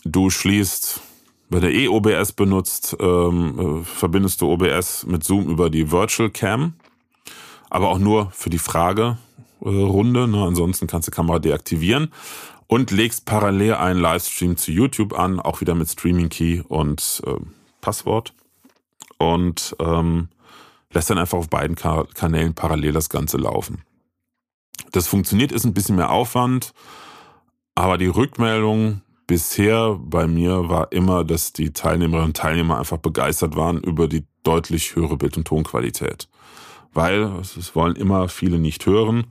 du 0.04 0.30
schließt, 0.30 1.02
wenn 1.50 1.62
du 1.62 1.72
eh 1.72 1.88
OBS 1.88 2.34
benutzt, 2.34 2.96
ähm, 3.00 3.82
äh, 3.82 3.86
verbindest 3.86 4.42
du 4.42 4.52
OBS 4.52 5.06
mit 5.06 5.24
Zoom 5.24 5.50
über 5.50 5.70
die 5.70 5.92
Virtual 5.92 6.30
Cam, 6.30 6.74
aber 7.70 7.90
auch 7.90 8.00
nur 8.00 8.32
für 8.32 8.50
die 8.50 8.58
Fragerunde. 8.58 10.28
Ne? 10.28 10.46
Ansonsten 10.46 10.88
kannst 10.88 11.08
du 11.08 11.12
Kamera 11.12 11.40
deaktivieren 11.40 12.12
und 12.68 12.92
legst 12.92 13.26
parallel 13.26 13.76
einen 13.76 14.00
Livestream 14.00 14.58
zu 14.58 14.72
YouTube 14.72 15.18
an, 15.18 15.40
auch 15.40 15.62
wieder 15.62 15.76
mit 15.76 15.90
Streaming 15.90 16.30
Key 16.30 16.62
und 16.68 17.22
äh, 17.26 17.36
Passwort 17.82 18.34
und 19.18 19.76
ähm, 19.80 20.30
lässt 20.92 21.10
dann 21.10 21.18
einfach 21.18 21.38
auf 21.38 21.50
beiden 21.50 21.76
Kanälen 21.76 22.54
parallel 22.54 22.94
das 22.94 23.10
Ganze 23.10 23.38
laufen. 23.38 23.84
Das 24.92 25.08
funktioniert, 25.08 25.52
ist 25.52 25.66
ein 25.66 25.74
bisschen 25.74 25.96
mehr 25.96 26.12
Aufwand. 26.12 26.74
Aber 27.76 27.98
die 27.98 28.08
Rückmeldung 28.08 29.02
bisher 29.28 29.98
bei 30.00 30.28
mir 30.28 30.70
war 30.70 30.92
immer, 30.92 31.24
dass 31.24 31.54
die 31.54 31.72
Teilnehmerinnen 31.72 32.30
und 32.30 32.38
Teilnehmer 32.38 32.78
einfach 32.78 32.98
begeistert 32.98 33.56
waren 33.56 33.78
über 33.82 34.08
die 34.08 34.26
deutlich 34.44 34.96
höhere 34.96 35.18
Bild- 35.18 35.38
und 35.38 35.48
Tonqualität. 35.48 36.28
Weil 36.94 37.24
es 37.42 37.76
wollen 37.76 37.96
immer 37.96 38.28
viele 38.28 38.60
nicht 38.60 38.86
hören. 38.86 39.28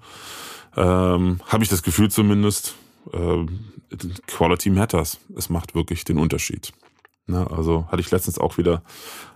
Ähm, 0.76 1.40
Habe 1.46 1.64
ich 1.64 1.68
das 1.68 1.82
Gefühl 1.82 2.10
zumindest. 2.10 2.76
Ähm, 3.12 3.72
Quality 4.26 4.70
matters. 4.70 5.18
Es 5.36 5.50
macht 5.50 5.74
wirklich 5.74 6.04
den 6.04 6.18
Unterschied. 6.18 6.72
Na, 7.26 7.46
also 7.48 7.86
hatte 7.88 8.00
ich 8.00 8.10
letztens 8.10 8.38
auch 8.38 8.56
wieder 8.56 8.82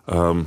ähm, 0.07 0.47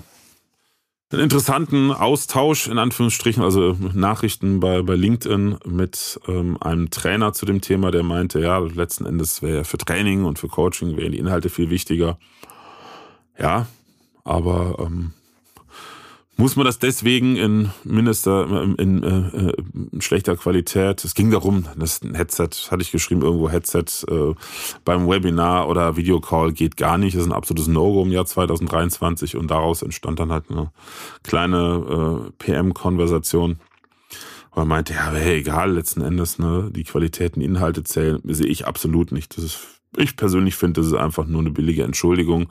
einen 1.09 1.21
interessanten 1.21 1.91
Austausch, 1.91 2.67
in 2.67 2.77
Anführungsstrichen, 2.77 3.41
also 3.41 3.77
Nachrichten 3.93 4.59
bei, 4.59 4.81
bei 4.81 4.95
LinkedIn 4.95 5.57
mit 5.65 6.19
ähm, 6.27 6.57
einem 6.61 6.89
Trainer 6.89 7.31
zu 7.31 7.45
dem 7.45 7.61
Thema, 7.61 7.91
der 7.91 8.03
meinte, 8.03 8.41
ja, 8.41 8.57
letzten 8.57 9.05
Endes 9.05 9.41
wäre 9.41 9.63
für 9.63 9.77
Training 9.77 10.25
und 10.25 10.37
für 10.37 10.49
Coaching 10.49 10.97
wären 10.97 11.13
die 11.13 11.19
Inhalte 11.19 11.49
viel 11.49 11.69
wichtiger. 11.69 12.17
Ja, 13.39 13.67
aber 14.25 14.85
ähm, 14.85 15.13
muss 16.37 16.55
man 16.55 16.65
das 16.65 16.77
deswegen 16.77 17.35
in 17.35 17.71
mindester, 17.83 18.47
in, 18.77 19.03
äh, 19.03 19.53
in 19.91 20.01
schlechter 20.01 20.35
Qualität? 20.37 21.03
Es 21.03 21.15
ging 21.15 21.31
darum, 21.31 21.65
das 21.75 21.99
Headset, 22.13 22.49
hatte 22.69 22.83
ich 22.83 22.91
geschrieben, 22.91 23.23
irgendwo 23.23 23.49
Headset 23.49 23.85
äh, 24.07 24.35
beim 24.85 25.09
Webinar 25.09 25.67
oder 25.67 25.97
Videocall 25.97 26.53
geht 26.53 26.77
gar 26.77 26.99
nicht. 26.99 27.15
Das 27.15 27.23
ist 27.23 27.27
ein 27.27 27.33
absolutes 27.33 27.67
No-Go 27.67 28.03
im 28.03 28.11
Jahr 28.11 28.27
2023 28.27 29.35
und 29.35 29.49
daraus 29.49 29.81
entstand 29.81 30.19
dann 30.19 30.31
halt 30.31 30.45
eine 30.51 30.71
kleine 31.23 32.27
äh, 32.27 32.31
PM-Konversation. 32.37 33.57
Man 34.55 34.67
meinte, 34.67 34.93
ja, 34.93 35.11
hey, 35.11 35.39
egal, 35.39 35.73
letzten 35.73 36.01
Endes, 36.01 36.39
ne, 36.39 36.71
die 36.71 36.83
Qualitäten, 36.83 37.41
Inhalte 37.41 37.83
zählen, 37.83 38.19
sehe 38.23 38.47
ich 38.47 38.65
absolut 38.65 39.11
nicht. 39.11 39.37
Das 39.37 39.43
ist, 39.43 39.76
ich 39.95 40.15
persönlich 40.15 40.55
finde, 40.55 40.81
das 40.81 40.87
ist 40.87 40.95
einfach 40.95 41.25
nur 41.25 41.41
eine 41.41 41.51
billige 41.51 41.83
Entschuldigung 41.83 42.49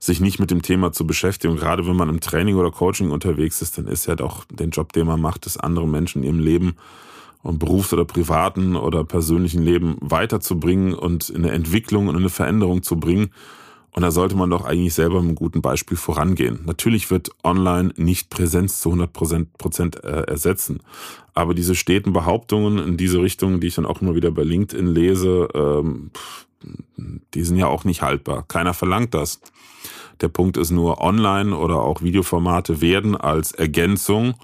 sich 0.00 0.20
nicht 0.20 0.40
mit 0.40 0.50
dem 0.50 0.62
Thema 0.62 0.92
zu 0.92 1.06
beschäftigen. 1.06 1.56
Gerade 1.56 1.86
wenn 1.86 1.94
man 1.94 2.08
im 2.08 2.20
Training 2.20 2.56
oder 2.56 2.70
Coaching 2.70 3.10
unterwegs 3.10 3.60
ist, 3.60 3.76
dann 3.76 3.86
ist 3.86 4.06
ja 4.06 4.16
doch 4.16 4.46
den 4.46 4.70
Job, 4.70 4.94
den 4.94 5.06
man 5.06 5.20
macht, 5.20 5.44
das 5.44 5.58
andere 5.58 5.86
Menschen 5.86 6.22
in 6.22 6.28
ihrem 6.28 6.38
Leben 6.40 6.76
und 7.42 7.58
Berufs- 7.58 7.92
oder 7.92 8.06
privaten 8.06 8.76
oder 8.76 9.04
persönlichen 9.04 9.62
Leben 9.62 9.96
weiterzubringen 10.00 10.94
und 10.94 11.28
in 11.28 11.44
eine 11.44 11.52
Entwicklung 11.52 12.08
und 12.08 12.16
eine 12.16 12.30
Veränderung 12.30 12.82
zu 12.82 12.98
bringen. 12.98 13.30
Und 13.92 14.02
da 14.02 14.10
sollte 14.10 14.36
man 14.36 14.50
doch 14.50 14.64
eigentlich 14.64 14.94
selber 14.94 15.16
mit 15.16 15.28
einem 15.28 15.34
guten 15.34 15.62
Beispiel 15.62 15.96
vorangehen. 15.96 16.60
Natürlich 16.64 17.10
wird 17.10 17.30
online 17.42 17.92
nicht 17.96 18.30
Präsenz 18.30 18.80
zu 18.80 18.90
100 18.90 19.12
Prozent 19.58 20.04
äh, 20.04 20.22
ersetzen. 20.22 20.80
Aber 21.34 21.54
diese 21.54 21.74
steten 21.74 22.12
Behauptungen 22.12 22.78
in 22.78 22.96
diese 22.96 23.20
Richtung, 23.20 23.60
die 23.60 23.66
ich 23.66 23.74
dann 23.74 23.86
auch 23.86 24.00
immer 24.00 24.14
wieder 24.14 24.30
bei 24.30 24.44
LinkedIn 24.44 24.86
lese, 24.86 25.48
ähm, 25.54 26.12
die 27.34 27.42
sind 27.42 27.56
ja 27.56 27.66
auch 27.66 27.84
nicht 27.84 28.02
haltbar. 28.02 28.44
Keiner 28.48 28.74
verlangt 28.74 29.14
das. 29.14 29.40
Der 30.20 30.28
Punkt 30.28 30.56
ist 30.56 30.70
nur, 30.70 31.00
online 31.00 31.56
oder 31.56 31.76
auch 31.76 32.02
Videoformate 32.02 32.80
werden 32.80 33.16
als 33.16 33.52
Ergänzung 33.52 34.34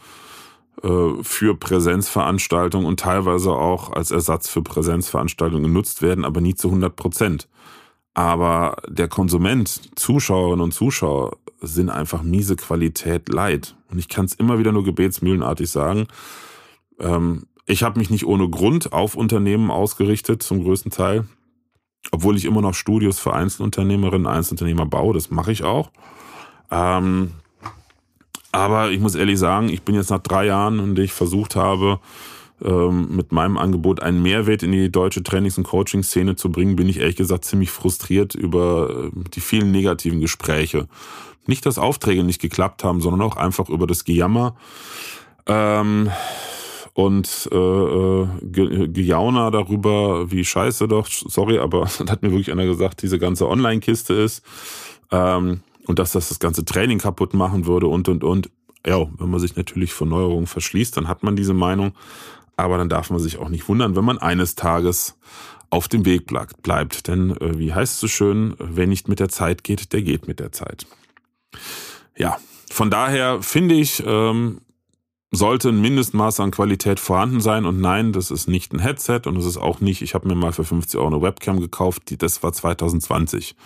äh, 0.82 1.22
für 1.22 1.54
Präsenzveranstaltungen 1.56 2.86
und 2.86 3.00
teilweise 3.00 3.52
auch 3.52 3.92
als 3.92 4.10
Ersatz 4.10 4.48
für 4.48 4.62
Präsenzveranstaltungen 4.62 5.64
genutzt 5.64 6.02
werden, 6.02 6.24
aber 6.24 6.40
nie 6.40 6.54
zu 6.54 6.68
100 6.68 6.96
Prozent. 6.96 7.48
Aber 8.14 8.76
der 8.88 9.08
Konsument, 9.08 9.98
Zuschauerinnen 9.98 10.62
und 10.62 10.72
Zuschauer 10.72 11.36
sind 11.60 11.90
einfach 11.90 12.22
miese 12.22 12.56
Qualität 12.56 13.28
leid. 13.28 13.76
Und 13.90 13.98
ich 13.98 14.08
kann 14.08 14.24
es 14.24 14.34
immer 14.34 14.58
wieder 14.58 14.72
nur 14.72 14.84
gebetsmühlenartig 14.84 15.70
sagen. 15.70 16.06
Ähm, 16.98 17.44
ich 17.66 17.82
habe 17.82 17.98
mich 17.98 18.08
nicht 18.08 18.26
ohne 18.26 18.48
Grund 18.48 18.92
auf 18.92 19.16
Unternehmen 19.16 19.70
ausgerichtet, 19.70 20.42
zum 20.42 20.62
größten 20.62 20.92
Teil 20.92 21.26
obwohl 22.10 22.36
ich 22.36 22.44
immer 22.44 22.60
noch 22.60 22.74
Studios 22.74 23.18
für 23.18 23.34
Einzelunternehmerinnen, 23.34 24.26
Einzelunternehmer 24.26 24.86
baue, 24.86 25.14
das 25.14 25.30
mache 25.30 25.52
ich 25.52 25.64
auch. 25.64 25.90
Ähm, 26.70 27.32
aber 28.52 28.90
ich 28.90 29.00
muss 29.00 29.14
ehrlich 29.14 29.38
sagen, 29.38 29.68
ich 29.68 29.82
bin 29.82 29.94
jetzt 29.94 30.10
nach 30.10 30.22
drei 30.22 30.46
Jahren, 30.46 30.78
in 30.78 30.94
denen 30.94 31.04
ich 31.04 31.12
versucht 31.12 31.56
habe, 31.56 32.00
ähm, 32.64 33.14
mit 33.14 33.32
meinem 33.32 33.58
Angebot 33.58 34.00
einen 34.00 34.22
Mehrwert 34.22 34.62
in 34.62 34.72
die 34.72 34.90
deutsche 34.90 35.22
Trainings- 35.22 35.58
und 35.58 35.64
Coaching-Szene 35.64 36.36
zu 36.36 36.50
bringen, 36.50 36.74
bin 36.74 36.88
ich 36.88 36.98
ehrlich 36.98 37.16
gesagt 37.16 37.44
ziemlich 37.44 37.70
frustriert 37.70 38.34
über 38.34 39.10
äh, 39.14 39.20
die 39.34 39.40
vielen 39.40 39.72
negativen 39.72 40.20
Gespräche. 40.20 40.88
Nicht, 41.46 41.66
dass 41.66 41.78
Aufträge 41.78 42.24
nicht 42.24 42.40
geklappt 42.40 42.82
haben, 42.82 43.00
sondern 43.00 43.20
auch 43.22 43.36
einfach 43.36 43.68
über 43.68 43.86
das 43.86 44.04
Gejammer. 44.04 44.56
Ähm, 45.46 46.10
und 46.96 47.50
äh, 47.52 47.56
äh, 47.56 48.26
Ge 48.40 48.88
Gejauner 48.88 49.50
darüber, 49.50 50.30
wie 50.30 50.46
scheiße 50.46 50.88
doch, 50.88 51.06
sorry, 51.06 51.58
aber 51.58 51.86
da 51.98 52.10
hat 52.10 52.22
mir 52.22 52.30
wirklich 52.30 52.50
einer 52.50 52.64
gesagt, 52.64 53.02
diese 53.02 53.18
ganze 53.18 53.46
Online-Kiste 53.46 54.14
ist 54.14 54.42
ähm, 55.12 55.60
und 55.86 55.98
dass 55.98 56.12
das 56.12 56.30
das 56.30 56.38
ganze 56.38 56.64
Training 56.64 56.98
kaputt 56.98 57.34
machen 57.34 57.66
würde 57.66 57.86
und 57.86 58.08
und 58.08 58.24
und. 58.24 58.50
Ja, 58.86 59.06
wenn 59.18 59.28
man 59.28 59.40
sich 59.40 59.56
natürlich 59.56 59.92
vor 59.92 60.06
Neuerungen 60.06 60.46
verschließt, 60.46 60.96
dann 60.96 61.06
hat 61.06 61.22
man 61.22 61.36
diese 61.36 61.52
Meinung, 61.52 61.92
aber 62.56 62.78
dann 62.78 62.88
darf 62.88 63.10
man 63.10 63.18
sich 63.18 63.36
auch 63.36 63.50
nicht 63.50 63.68
wundern, 63.68 63.94
wenn 63.94 64.04
man 64.04 64.16
eines 64.16 64.54
Tages 64.54 65.18
auf 65.68 65.88
dem 65.88 66.06
Weg 66.06 66.28
bleibt. 66.62 67.08
Denn 67.08 67.36
äh, 67.36 67.58
wie 67.58 67.74
heißt 67.74 67.94
es 67.94 68.00
so 68.00 68.08
schön, 68.08 68.54
wer 68.58 68.86
nicht 68.86 69.06
mit 69.06 69.20
der 69.20 69.28
Zeit 69.28 69.64
geht, 69.64 69.92
der 69.92 70.00
geht 70.00 70.28
mit 70.28 70.40
der 70.40 70.52
Zeit. 70.52 70.86
Ja, 72.16 72.38
von 72.70 72.88
daher 72.88 73.42
finde 73.42 73.74
ich, 73.74 74.02
ähm, 74.06 74.62
sollte 75.32 75.70
ein 75.70 75.80
Mindestmaß 75.80 76.40
an 76.40 76.50
Qualität 76.50 77.00
vorhanden 77.00 77.40
sein. 77.40 77.64
Und 77.64 77.80
nein, 77.80 78.12
das 78.12 78.30
ist 78.30 78.48
nicht 78.48 78.72
ein 78.72 78.78
Headset 78.78 79.22
und 79.26 79.36
es 79.36 79.44
ist 79.44 79.56
auch 79.56 79.80
nicht, 79.80 80.02
ich 80.02 80.14
habe 80.14 80.28
mir 80.28 80.34
mal 80.34 80.52
für 80.52 80.64
50 80.64 80.98
Euro 80.98 81.08
eine 81.08 81.22
Webcam 81.22 81.60
gekauft, 81.60 82.04
die, 82.10 82.16
das 82.16 82.42
war 82.42 82.52
2020. 82.52 83.56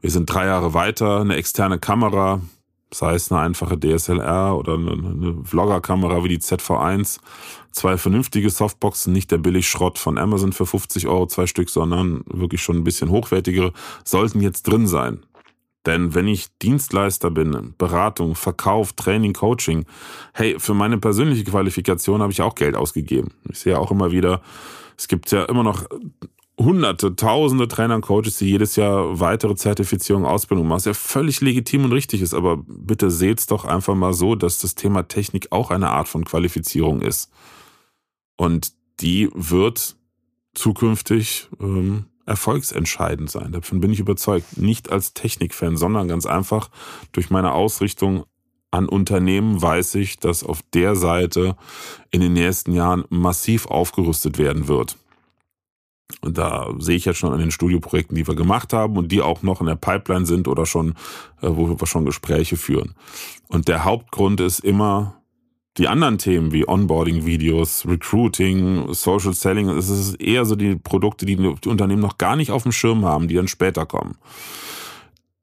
Wir 0.00 0.10
sind 0.10 0.26
drei 0.26 0.46
Jahre 0.46 0.74
weiter, 0.74 1.20
eine 1.20 1.36
externe 1.36 1.78
Kamera, 1.78 2.40
sei 2.92 3.14
es 3.14 3.32
eine 3.32 3.40
einfache 3.40 3.78
DSLR 3.78 4.56
oder 4.56 4.74
eine, 4.74 4.92
eine 4.92 5.44
Vlogger-Kamera 5.44 6.22
wie 6.22 6.28
die 6.28 6.38
ZV1, 6.38 7.18
zwei 7.72 7.96
vernünftige 7.96 8.50
Softboxen, 8.50 9.12
nicht 9.12 9.30
der 9.30 9.38
Billigschrott 9.38 9.98
von 9.98 10.16
Amazon 10.16 10.52
für 10.52 10.66
50 10.66 11.08
Euro, 11.08 11.26
zwei 11.26 11.46
Stück, 11.46 11.70
sondern 11.70 12.22
wirklich 12.26 12.62
schon 12.62 12.76
ein 12.76 12.84
bisschen 12.84 13.10
hochwertigere, 13.10 13.72
sollten 14.04 14.40
jetzt 14.40 14.64
drin 14.64 14.86
sein. 14.86 15.24
Denn 15.86 16.14
wenn 16.14 16.28
ich 16.28 16.46
Dienstleister 16.58 17.30
bin, 17.30 17.74
Beratung, 17.76 18.34
Verkauf, 18.34 18.94
Training, 18.94 19.34
Coaching, 19.34 19.84
hey, 20.32 20.56
für 20.58 20.74
meine 20.74 20.98
persönliche 20.98 21.44
Qualifikation 21.44 22.22
habe 22.22 22.32
ich 22.32 22.42
auch 22.42 22.54
Geld 22.54 22.74
ausgegeben. 22.74 23.34
Ich 23.50 23.58
sehe 23.58 23.78
auch 23.78 23.90
immer 23.90 24.10
wieder, 24.10 24.40
es 24.96 25.08
gibt 25.08 25.30
ja 25.30 25.44
immer 25.44 25.62
noch 25.62 25.86
hunderte, 26.58 27.16
tausende 27.16 27.66
Trainer 27.68 27.96
und 27.96 28.02
Coaches, 28.02 28.38
die 28.38 28.46
jedes 28.46 28.76
Jahr 28.76 29.18
weitere 29.20 29.56
Zertifizierung, 29.56 30.24
Ausbildung 30.24 30.68
machen, 30.68 30.76
was 30.76 30.84
ja 30.84 30.94
völlig 30.94 31.40
legitim 31.40 31.84
und 31.84 31.92
richtig 31.92 32.22
ist. 32.22 32.32
Aber 32.32 32.56
bitte 32.56 33.10
seht's 33.10 33.46
doch 33.46 33.64
einfach 33.64 33.94
mal 33.94 34.14
so, 34.14 34.34
dass 34.34 34.58
das 34.58 34.74
Thema 34.74 35.02
Technik 35.08 35.48
auch 35.50 35.70
eine 35.70 35.90
Art 35.90 36.08
von 36.08 36.24
Qualifizierung 36.24 37.02
ist. 37.02 37.30
Und 38.36 38.72
die 39.00 39.30
wird 39.34 39.96
zukünftig 40.54 41.48
ähm, 41.60 42.06
erfolgsentscheidend 42.26 43.30
sein. 43.30 43.52
Davon 43.52 43.80
bin 43.80 43.92
ich 43.92 44.00
überzeugt. 44.00 44.56
Nicht 44.56 44.90
als 44.90 45.14
Technikfan, 45.14 45.76
sondern 45.76 46.08
ganz 46.08 46.26
einfach 46.26 46.70
durch 47.12 47.30
meine 47.30 47.52
Ausrichtung 47.52 48.24
an 48.70 48.88
Unternehmen 48.88 49.62
weiß 49.62 49.94
ich, 49.96 50.18
dass 50.18 50.42
auf 50.42 50.60
der 50.74 50.96
Seite 50.96 51.56
in 52.10 52.20
den 52.20 52.32
nächsten 52.32 52.72
Jahren 52.72 53.04
massiv 53.08 53.66
aufgerüstet 53.66 54.36
werden 54.36 54.66
wird. 54.66 54.96
Und 56.20 56.38
da 56.38 56.72
sehe 56.78 56.96
ich 56.96 57.04
jetzt 57.04 57.18
schon 57.18 57.32
an 57.32 57.38
den 57.38 57.50
Studioprojekten, 57.50 58.16
die 58.16 58.26
wir 58.26 58.34
gemacht 58.34 58.72
haben 58.72 58.96
und 58.96 59.12
die 59.12 59.22
auch 59.22 59.42
noch 59.42 59.60
in 59.60 59.66
der 59.66 59.76
Pipeline 59.76 60.26
sind 60.26 60.48
oder 60.48 60.66
schon, 60.66 60.90
äh, 61.40 61.48
wo 61.48 61.68
wir 61.68 61.86
schon 61.86 62.04
Gespräche 62.04 62.56
führen. 62.56 62.94
Und 63.48 63.68
der 63.68 63.84
Hauptgrund 63.84 64.40
ist 64.40 64.60
immer 64.60 65.22
die 65.76 65.88
anderen 65.88 66.18
Themen 66.18 66.52
wie 66.52 66.68
Onboarding-Videos, 66.68 67.86
Recruiting, 67.86 68.92
Social 68.94 69.34
Selling. 69.34 69.68
Es 69.70 69.88
ist 69.88 70.20
eher 70.20 70.44
so 70.44 70.54
die 70.54 70.76
Produkte, 70.76 71.26
die 71.26 71.36
die 71.36 71.68
Unternehmen 71.68 72.02
noch 72.02 72.18
gar 72.18 72.36
nicht 72.36 72.52
auf 72.52 72.62
dem 72.62 72.72
Schirm 72.72 73.04
haben, 73.04 73.26
die 73.26 73.34
dann 73.34 73.48
später 73.48 73.84
kommen. 73.84 74.16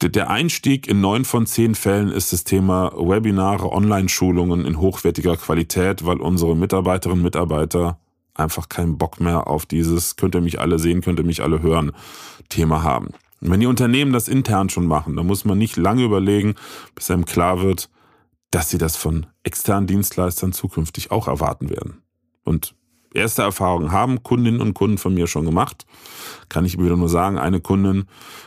Der 0.01 0.31
Einstieg 0.31 0.87
in 0.87 0.99
neun 0.99 1.25
von 1.25 1.45
zehn 1.45 1.75
Fällen 1.75 2.09
ist 2.09 2.33
das 2.33 2.43
Thema 2.43 2.91
Webinare, 2.95 3.71
Online-Schulungen 3.71 4.65
in 4.65 4.79
hochwertiger 4.79 5.37
Qualität, 5.37 6.05
weil 6.05 6.17
unsere 6.17 6.55
Mitarbeiterinnen 6.55 7.19
und 7.19 7.25
Mitarbeiter 7.25 7.99
einfach 8.33 8.67
keinen 8.67 8.97
Bock 8.97 9.19
mehr 9.19 9.47
auf 9.47 9.65
dieses 9.67 10.15
könnt 10.15 10.33
ihr 10.33 10.41
mich 10.41 10.59
alle 10.59 10.79
sehen, 10.79 11.01
könnt 11.01 11.19
ihr 11.19 11.25
mich 11.25 11.43
alle 11.43 11.61
hören 11.61 11.91
Thema 12.49 12.81
haben. 12.81 13.09
Und 13.41 13.51
wenn 13.51 13.59
die 13.59 13.67
Unternehmen 13.67 14.13
das 14.13 14.27
intern 14.27 14.69
schon 14.69 14.87
machen, 14.87 15.15
dann 15.15 15.27
muss 15.27 15.45
man 15.45 15.57
nicht 15.57 15.77
lange 15.77 16.03
überlegen, 16.03 16.55
bis 16.95 17.11
einem 17.11 17.25
klar 17.25 17.61
wird, 17.61 17.89
dass 18.51 18.69
sie 18.69 18.77
das 18.77 18.97
von 18.97 19.25
externen 19.43 19.87
Dienstleistern 19.87 20.53
zukünftig 20.53 21.11
auch 21.11 21.27
erwarten 21.27 21.69
werden. 21.69 22.01
Und 22.43 22.75
erste 23.13 23.41
Erfahrungen 23.41 23.91
haben 23.91 24.23
Kundinnen 24.23 24.61
und 24.61 24.73
Kunden 24.73 24.97
von 24.97 25.13
mir 25.13 25.27
schon 25.27 25.45
gemacht. 25.45 25.85
Kann 26.49 26.65
ich 26.65 26.77
wieder 26.77 26.97
nur 26.97 27.09
sagen, 27.09 27.37
eine 27.37 27.61
Kundin 27.61 28.05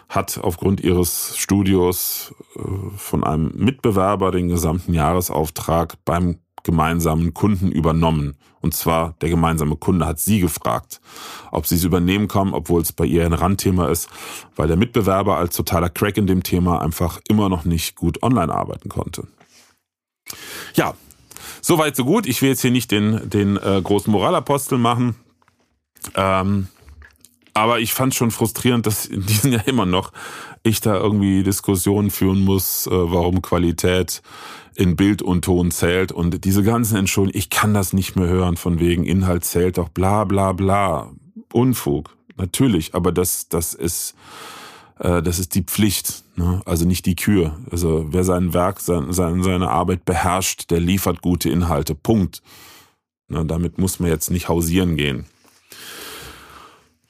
hat 0.08 0.38
aufgrund 0.38 0.80
ihres 0.80 1.36
Studios 1.36 2.34
äh, 2.56 2.60
von 2.96 3.24
einem 3.24 3.52
Mitbewerber 3.54 4.30
den 4.30 4.48
gesamten 4.48 4.94
Jahresauftrag 4.94 5.96
beim 6.04 6.38
gemeinsamen 6.62 7.34
Kunden 7.34 7.70
übernommen. 7.70 8.36
Und 8.60 8.74
zwar 8.74 9.14
der 9.20 9.28
gemeinsame 9.28 9.76
Kunde 9.76 10.06
hat 10.06 10.18
sie 10.18 10.40
gefragt, 10.40 11.02
ob 11.52 11.66
sie 11.66 11.74
es 11.74 11.84
übernehmen 11.84 12.28
kann, 12.28 12.54
obwohl 12.54 12.80
es 12.80 12.94
bei 12.94 13.04
ihr 13.04 13.26
ein 13.26 13.34
Randthema 13.34 13.88
ist, 13.88 14.08
weil 14.56 14.68
der 14.68 14.78
Mitbewerber 14.78 15.36
als 15.36 15.54
totaler 15.54 15.90
Crack 15.90 16.16
in 16.16 16.26
dem 16.26 16.42
Thema 16.42 16.80
einfach 16.80 17.20
immer 17.28 17.50
noch 17.50 17.66
nicht 17.66 17.96
gut 17.96 18.22
online 18.22 18.52
arbeiten 18.52 18.88
konnte. 18.88 19.26
Ja, 20.74 20.94
soweit 21.60 21.96
so 21.96 22.04
gut. 22.04 22.26
Ich 22.26 22.42
will 22.42 22.50
jetzt 22.50 22.62
hier 22.62 22.70
nicht 22.70 22.90
den, 22.90 23.28
den 23.28 23.56
äh, 23.56 23.80
großen 23.82 24.10
Moralapostel 24.12 24.78
machen. 24.78 25.16
Ähm, 26.14 26.68
aber 27.54 27.78
ich 27.78 27.94
fand 27.94 28.14
schon 28.14 28.30
frustrierend, 28.30 28.86
dass 28.86 29.06
in 29.06 29.24
diesem 29.26 29.52
Jahr 29.52 29.66
immer 29.66 29.86
noch 29.86 30.12
ich 30.64 30.80
da 30.80 30.96
irgendwie 30.96 31.42
Diskussionen 31.42 32.10
führen 32.10 32.40
muss, 32.40 32.86
äh, 32.86 32.90
warum 32.90 33.42
Qualität 33.42 34.22
in 34.74 34.96
Bild 34.96 35.22
und 35.22 35.44
Ton 35.44 35.70
zählt 35.70 36.10
und 36.10 36.44
diese 36.44 36.64
ganzen 36.64 36.96
Entschuldigungen, 36.96 37.38
ich 37.38 37.50
kann 37.50 37.74
das 37.74 37.92
nicht 37.92 38.16
mehr 38.16 38.26
hören, 38.26 38.56
von 38.56 38.80
wegen 38.80 39.04
Inhalt 39.04 39.44
zählt 39.44 39.78
doch, 39.78 39.88
bla 39.88 40.24
bla 40.24 40.52
bla. 40.52 41.12
Unfug, 41.52 42.16
natürlich, 42.36 42.94
aber 42.96 43.12
das, 43.12 43.48
das 43.48 43.74
ist, 43.74 44.16
das 44.96 45.38
ist 45.38 45.54
die 45.54 45.62
Pflicht, 45.62 46.22
ne? 46.36 46.62
also 46.66 46.86
nicht 46.86 47.06
die 47.06 47.16
Kür. 47.16 47.58
Also 47.70 48.06
wer 48.10 48.24
sein 48.24 48.54
Werk, 48.54 48.80
sein, 48.80 49.12
seine 49.12 49.70
Arbeit 49.70 50.04
beherrscht, 50.04 50.70
der 50.70 50.80
liefert 50.80 51.20
gute 51.20 51.50
Inhalte. 51.50 51.94
Punkt. 51.94 52.42
Ne? 53.28 53.44
Damit 53.44 53.78
muss 53.78 53.98
man 53.98 54.10
jetzt 54.10 54.30
nicht 54.30 54.48
hausieren 54.48 54.96
gehen. 54.96 55.26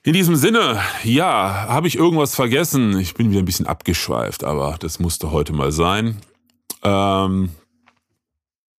In 0.03 0.13
diesem 0.13 0.37
Sinne, 0.37 0.81
ja, 1.03 1.67
habe 1.69 1.89
ich 1.89 1.97
irgendwas 1.97 2.35
vergessen? 2.35 2.99
Ich 2.99 3.15
bin 3.15 3.31
wieder 3.31 3.41
ein 3.41 3.47
bisschen 3.47 3.67
abgeschweift, 3.67 4.45
aber 4.45 4.77
das 4.79 4.99
musste 4.99 5.31
heute 5.31 5.55
mal 5.55 5.73
sein. 5.73 6.19
Ähm, 6.83 7.51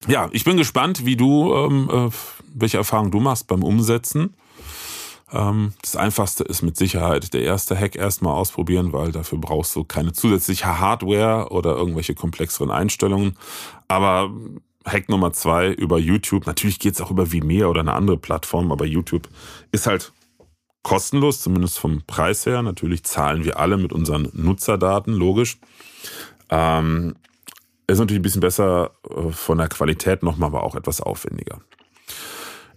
ja, 0.08 0.30
ich 0.32 0.44
bin 0.44 0.58
gespannt, 0.58 1.06
wie 1.06 1.15
du, 1.15 1.52
ähm, 1.56 1.89
äh, 1.91 2.10
welche 2.54 2.78
Erfahrungen 2.78 3.10
du 3.10 3.20
machst 3.20 3.48
beim 3.48 3.63
Umsetzen. 3.63 4.36
Ähm, 5.32 5.74
das 5.82 5.96
einfachste 5.96 6.44
ist 6.44 6.62
mit 6.62 6.78
Sicherheit 6.78 7.34
der 7.34 7.42
erste 7.42 7.78
Hack 7.78 7.96
erstmal 7.96 8.34
ausprobieren, 8.34 8.94
weil 8.94 9.12
dafür 9.12 9.40
brauchst 9.40 9.76
du 9.76 9.84
keine 9.84 10.14
zusätzliche 10.14 10.80
Hardware 10.80 11.50
oder 11.50 11.76
irgendwelche 11.76 12.14
komplexeren 12.14 12.72
Einstellungen. 12.72 13.38
Aber 13.88 14.32
Hack 14.86 15.10
Nummer 15.10 15.34
zwei 15.34 15.72
über 15.72 15.98
YouTube. 15.98 16.46
Natürlich 16.46 16.80
geht's 16.80 17.02
auch 17.02 17.12
über 17.12 17.32
Vimeo 17.32 17.70
oder 17.70 17.82
eine 17.82 17.94
andere 17.94 18.18
Plattform, 18.18 18.72
aber 18.72 18.86
YouTube 18.86 19.28
ist 19.72 19.88
halt 19.88 20.14
kostenlos, 20.84 21.42
zumindest 21.42 21.80
vom 21.80 22.04
Preis 22.06 22.46
her. 22.46 22.62
Natürlich 22.62 23.04
zahlen 23.04 23.44
wir 23.44 23.60
alle 23.60 23.78
mit 23.78 23.92
unseren 23.92 24.30
Nutzerdaten, 24.34 25.14
logisch. 25.14 25.58
Ähm, 26.50 27.16
ist 27.88 27.98
natürlich 27.98 28.20
ein 28.20 28.24
bisschen 28.24 28.42
besser 28.42 28.92
äh, 29.10 29.32
von 29.32 29.58
der 29.58 29.68
Qualität 29.68 30.22
nochmal, 30.22 30.48
aber 30.48 30.64
auch 30.64 30.76
etwas 30.76 31.02
aufwendiger. 31.02 31.62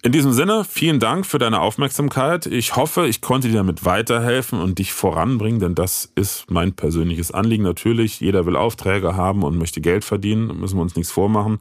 In 0.01 0.13
diesem 0.13 0.33
Sinne, 0.33 0.65
vielen 0.65 1.01
Dank 1.01 1.27
für 1.27 1.41
deine 1.41 1.61
Aufmerksamkeit. 1.61 2.47
Ich 2.47 2.77
hoffe, 2.77 3.09
ich 3.09 3.21
konnte 3.21 3.49
dir 3.49 3.57
damit 3.57 3.85
weiterhelfen 3.85 4.61
und 4.61 4.79
dich 4.79 4.93
voranbringen, 4.93 5.59
denn 5.59 5.75
das 5.75 6.13
ist 6.15 6.49
mein 6.51 6.73
persönliches 6.75 7.33
Anliegen. 7.33 7.65
Natürlich, 7.65 8.21
jeder 8.21 8.47
will 8.47 8.55
Aufträge 8.55 9.17
haben 9.17 9.43
und 9.43 9.59
möchte 9.59 9.81
Geld 9.81 10.05
verdienen, 10.05 10.61
müssen 10.61 10.77
wir 10.77 10.83
uns 10.83 10.95
nichts 10.95 11.11
vormachen. 11.11 11.59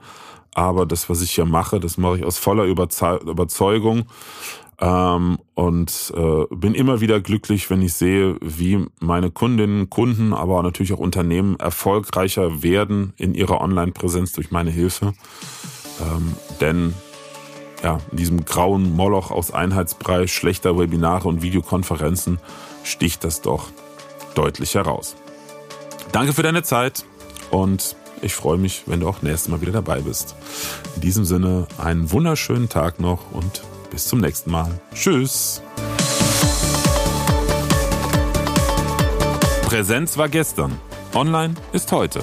Aber 0.53 0.85
das, 0.85 1.09
was 1.09 1.21
ich 1.21 1.31
hier 1.31 1.45
mache, 1.45 1.79
das 1.79 1.97
mache 1.97 2.17
ich 2.17 2.25
aus 2.25 2.37
voller 2.37 2.65
Überzeugung. 2.65 4.05
Ähm, 4.79 5.39
und 5.55 6.13
äh, 6.15 6.55
bin 6.55 6.75
immer 6.75 7.01
wieder 7.01 7.19
glücklich, 7.19 7.71
wenn 7.71 7.81
ich 7.81 7.93
sehe, 7.93 8.37
wie 8.41 8.85
meine 8.99 9.31
Kundinnen, 9.31 9.89
Kunden, 9.89 10.33
aber 10.33 10.61
natürlich 10.61 10.93
auch 10.93 10.99
Unternehmen 10.99 11.59
erfolgreicher 11.59 12.61
werden 12.61 13.13
in 13.17 13.33
ihrer 13.33 13.61
Online-Präsenz 13.61 14.33
durch 14.33 14.51
meine 14.51 14.69
Hilfe. 14.69 15.13
Ähm, 15.99 16.35
denn 16.61 16.93
ja, 17.83 17.99
in 18.11 18.17
diesem 18.17 18.45
grauen 18.45 18.95
Moloch 18.95 19.31
aus 19.31 19.51
Einheitsbrei, 19.51 20.27
schlechter 20.27 20.77
Webinare 20.77 21.27
und 21.27 21.41
Videokonferenzen 21.41 22.39
sticht 22.83 23.23
das 23.23 23.41
doch 23.41 23.69
deutlich 24.35 24.75
heraus. 24.75 25.15
Danke 26.11 26.33
für 26.33 26.43
deine 26.43 26.63
Zeit 26.63 27.05
und 27.51 27.95
ich 28.21 28.33
freue 28.33 28.57
mich, 28.57 28.83
wenn 28.87 28.99
du 28.99 29.07
auch 29.07 29.21
nächstes 29.21 29.49
Mal 29.49 29.61
wieder 29.61 29.71
dabei 29.71 30.01
bist. 30.01 30.35
In 30.95 31.01
diesem 31.01 31.25
Sinne 31.25 31.67
einen 31.77 32.11
wunderschönen 32.11 32.69
Tag 32.69 32.99
noch 32.99 33.31
und 33.31 33.61
bis 33.91 34.07
zum 34.07 34.19
nächsten 34.19 34.51
Mal. 34.51 34.79
Tschüss. 34.93 35.61
Präsenz 39.67 40.17
war 40.17 40.29
gestern. 40.29 40.79
Online 41.13 41.55
ist 41.73 41.91
heute. 41.91 42.21